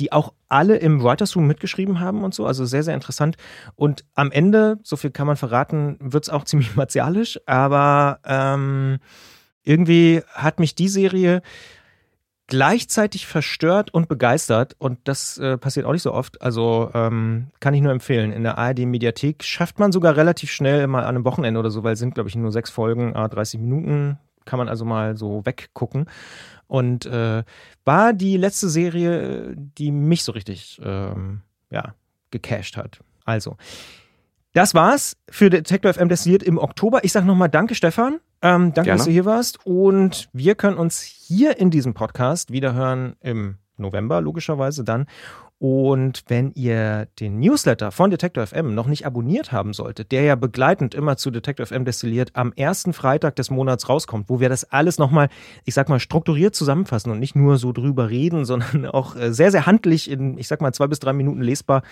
die 0.00 0.10
auch 0.10 0.32
alle 0.48 0.76
im 0.78 1.04
Writers 1.04 1.36
Room 1.36 1.46
mitgeschrieben 1.46 2.00
haben 2.00 2.24
und 2.24 2.34
so. 2.34 2.46
Also 2.46 2.64
sehr, 2.64 2.82
sehr 2.82 2.94
interessant. 2.94 3.36
Und 3.76 4.04
am 4.16 4.32
Ende, 4.32 4.80
so 4.82 4.96
viel 4.96 5.12
kann 5.12 5.28
man 5.28 5.36
verraten, 5.36 5.98
wird 6.00 6.24
es 6.24 6.30
auch 6.30 6.44
ziemlich 6.46 6.74
martialisch, 6.74 7.38
aber 7.46 8.18
ähm, 8.24 8.98
irgendwie 9.62 10.22
hat 10.34 10.58
mich 10.58 10.74
die 10.74 10.88
Serie 10.88 11.42
gleichzeitig 12.50 13.26
verstört 13.26 13.94
und 13.94 14.08
begeistert 14.08 14.74
und 14.78 14.98
das 15.04 15.38
äh, 15.38 15.56
passiert 15.56 15.86
auch 15.86 15.92
nicht 15.92 16.02
so 16.02 16.12
oft. 16.12 16.42
Also 16.42 16.90
ähm, 16.92 17.46
kann 17.60 17.72
ich 17.72 17.80
nur 17.80 17.92
empfehlen. 17.92 18.32
In 18.32 18.42
der 18.42 18.58
ARD-Mediathek 18.58 19.42
schafft 19.44 19.78
man 19.78 19.92
sogar 19.92 20.16
relativ 20.16 20.50
schnell 20.50 20.86
mal 20.88 21.04
an 21.04 21.14
einem 21.14 21.24
Wochenende 21.24 21.60
oder 21.60 21.70
so, 21.70 21.84
weil 21.84 21.94
es 21.94 22.00
sind, 22.00 22.14
glaube 22.14 22.28
ich, 22.28 22.34
nur 22.34 22.52
sechs 22.52 22.68
Folgen, 22.68 23.14
äh, 23.14 23.28
30 23.28 23.60
Minuten. 23.60 24.18
Kann 24.44 24.58
man 24.58 24.68
also 24.68 24.84
mal 24.84 25.16
so 25.16 25.46
weggucken. 25.46 26.06
Und 26.66 27.06
äh, 27.06 27.44
war 27.84 28.12
die 28.12 28.36
letzte 28.36 28.68
Serie, 28.68 29.54
die 29.56 29.92
mich 29.92 30.24
so 30.24 30.32
richtig 30.32 30.80
ähm, 30.84 31.42
ja, 31.70 31.94
gecasht 32.32 32.76
hat. 32.76 32.98
Also, 33.24 33.56
das 34.52 34.74
war's 34.74 35.16
für 35.30 35.50
Detektor 35.50 35.94
FM 35.94 36.08
destilliert 36.08 36.42
im 36.42 36.58
Oktober. 36.58 37.04
Ich 37.04 37.12
sage 37.12 37.26
nochmal 37.26 37.48
Danke, 37.48 37.74
Stefan. 37.74 38.20
Ähm, 38.42 38.72
danke, 38.72 38.82
Gerne. 38.82 38.98
dass 38.98 39.04
du 39.04 39.12
hier 39.12 39.24
warst. 39.24 39.64
Und 39.64 40.28
wir 40.32 40.54
können 40.54 40.76
uns 40.76 41.00
hier 41.00 41.58
in 41.58 41.70
diesem 41.70 41.94
Podcast 41.94 42.50
wiederhören 42.50 43.14
im 43.20 43.56
November, 43.76 44.20
logischerweise 44.20 44.84
dann. 44.84 45.06
Und 45.60 46.24
wenn 46.28 46.52
ihr 46.54 47.06
den 47.20 47.38
Newsletter 47.38 47.92
von 47.92 48.10
Detector 48.10 48.46
FM 48.46 48.74
noch 48.74 48.86
nicht 48.86 49.04
abonniert 49.04 49.52
haben 49.52 49.74
solltet, 49.74 50.10
der 50.10 50.22
ja 50.22 50.34
begleitend 50.34 50.94
immer 50.94 51.18
zu 51.18 51.30
Detector 51.30 51.66
FM 51.66 51.84
destilliert 51.84 52.30
am 52.32 52.54
ersten 52.56 52.94
Freitag 52.94 53.36
des 53.36 53.50
Monats 53.50 53.86
rauskommt, 53.86 54.30
wo 54.30 54.40
wir 54.40 54.48
das 54.48 54.64
alles 54.64 54.96
nochmal, 54.96 55.28
ich 55.66 55.74
sag 55.74 55.90
mal, 55.90 56.00
strukturiert 56.00 56.54
zusammenfassen 56.54 57.12
und 57.12 57.18
nicht 57.18 57.36
nur 57.36 57.58
so 57.58 57.72
drüber 57.72 58.08
reden, 58.08 58.44
sondern 58.46 58.86
auch 58.86 59.16
äh, 59.16 59.34
sehr, 59.34 59.50
sehr 59.50 59.66
handlich 59.66 60.10
in, 60.10 60.38
ich 60.38 60.48
sag 60.48 60.62
mal, 60.62 60.72
zwei 60.72 60.86
bis 60.86 60.98
drei 60.98 61.12
Minuten 61.12 61.42
lesbar 61.42 61.82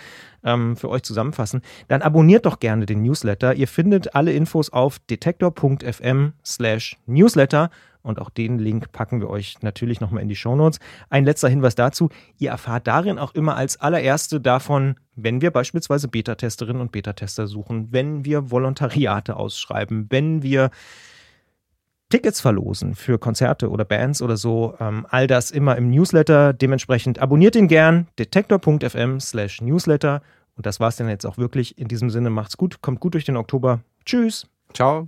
ähm, 0.43 0.75
für 0.75 0.89
euch 0.89 1.03
zusammenfassen, 1.03 1.61
dann 1.89 2.01
abonniert 2.01 2.47
doch 2.47 2.59
gerne 2.59 2.87
den 2.87 3.03
Newsletter. 3.03 3.53
Ihr 3.53 3.67
findet 3.67 4.15
alle 4.15 4.33
Infos 4.33 4.73
auf 4.73 4.97
detektor.fm 4.97 6.33
slash 6.43 6.97
Newsletter 7.05 7.69
und 8.01 8.19
auch 8.19 8.29
den 8.29 8.59
Link 8.59 8.91
packen 8.91 9.19
wir 9.19 9.29
euch 9.29 9.61
natürlich 9.61 9.99
nochmal 9.99 10.23
in 10.23 10.29
die 10.29 10.35
Shownotes. 10.35 10.79
Ein 11.09 11.25
letzter 11.25 11.49
Hinweis 11.49 11.75
dazu. 11.75 12.09
Ihr 12.37 12.51
erfahrt 12.51 12.87
darin 12.87 13.19
auch 13.19 13.35
immer 13.35 13.55
als 13.55 13.79
allererste 13.79 14.39
davon, 14.39 14.95
wenn 15.15 15.41
wir 15.41 15.51
beispielsweise 15.51 16.07
Beta-Testerinnen 16.07 16.81
und 16.81 16.91
Beta-Tester 16.91 17.47
suchen, 17.47 17.91
wenn 17.91 18.25
wir 18.25 18.51
Volontariate 18.51 19.35
ausschreiben, 19.35 20.07
wenn 20.09 20.43
wir 20.43 20.71
Tickets 22.09 22.41
verlosen 22.41 22.95
für 22.95 23.19
Konzerte 23.19 23.69
oder 23.69 23.85
Bands 23.85 24.21
oder 24.21 24.35
so. 24.35 24.75
Ähm, 24.79 25.05
all 25.09 25.27
das 25.27 25.51
immer 25.51 25.77
im 25.77 25.91
Newsletter. 25.91 26.53
Dementsprechend 26.53 27.19
abonniert 27.19 27.55
ihn 27.55 27.67
gern. 27.67 28.07
detektor.fm 28.17 29.19
slash 29.19 29.61
Newsletter. 29.61 30.21
Und 30.55 30.65
das 30.65 30.79
war's 30.79 30.97
dann 30.97 31.07
jetzt 31.07 31.25
auch 31.25 31.37
wirklich. 31.37 31.77
In 31.77 31.87
diesem 31.87 32.09
Sinne 32.09 32.31
macht's 32.31 32.57
gut, 32.57 32.81
kommt 32.81 32.99
gut 32.99 33.13
durch 33.13 33.25
den 33.25 33.37
Oktober. 33.37 33.81
Tschüss. 34.05 34.47
Ciao. 34.73 35.07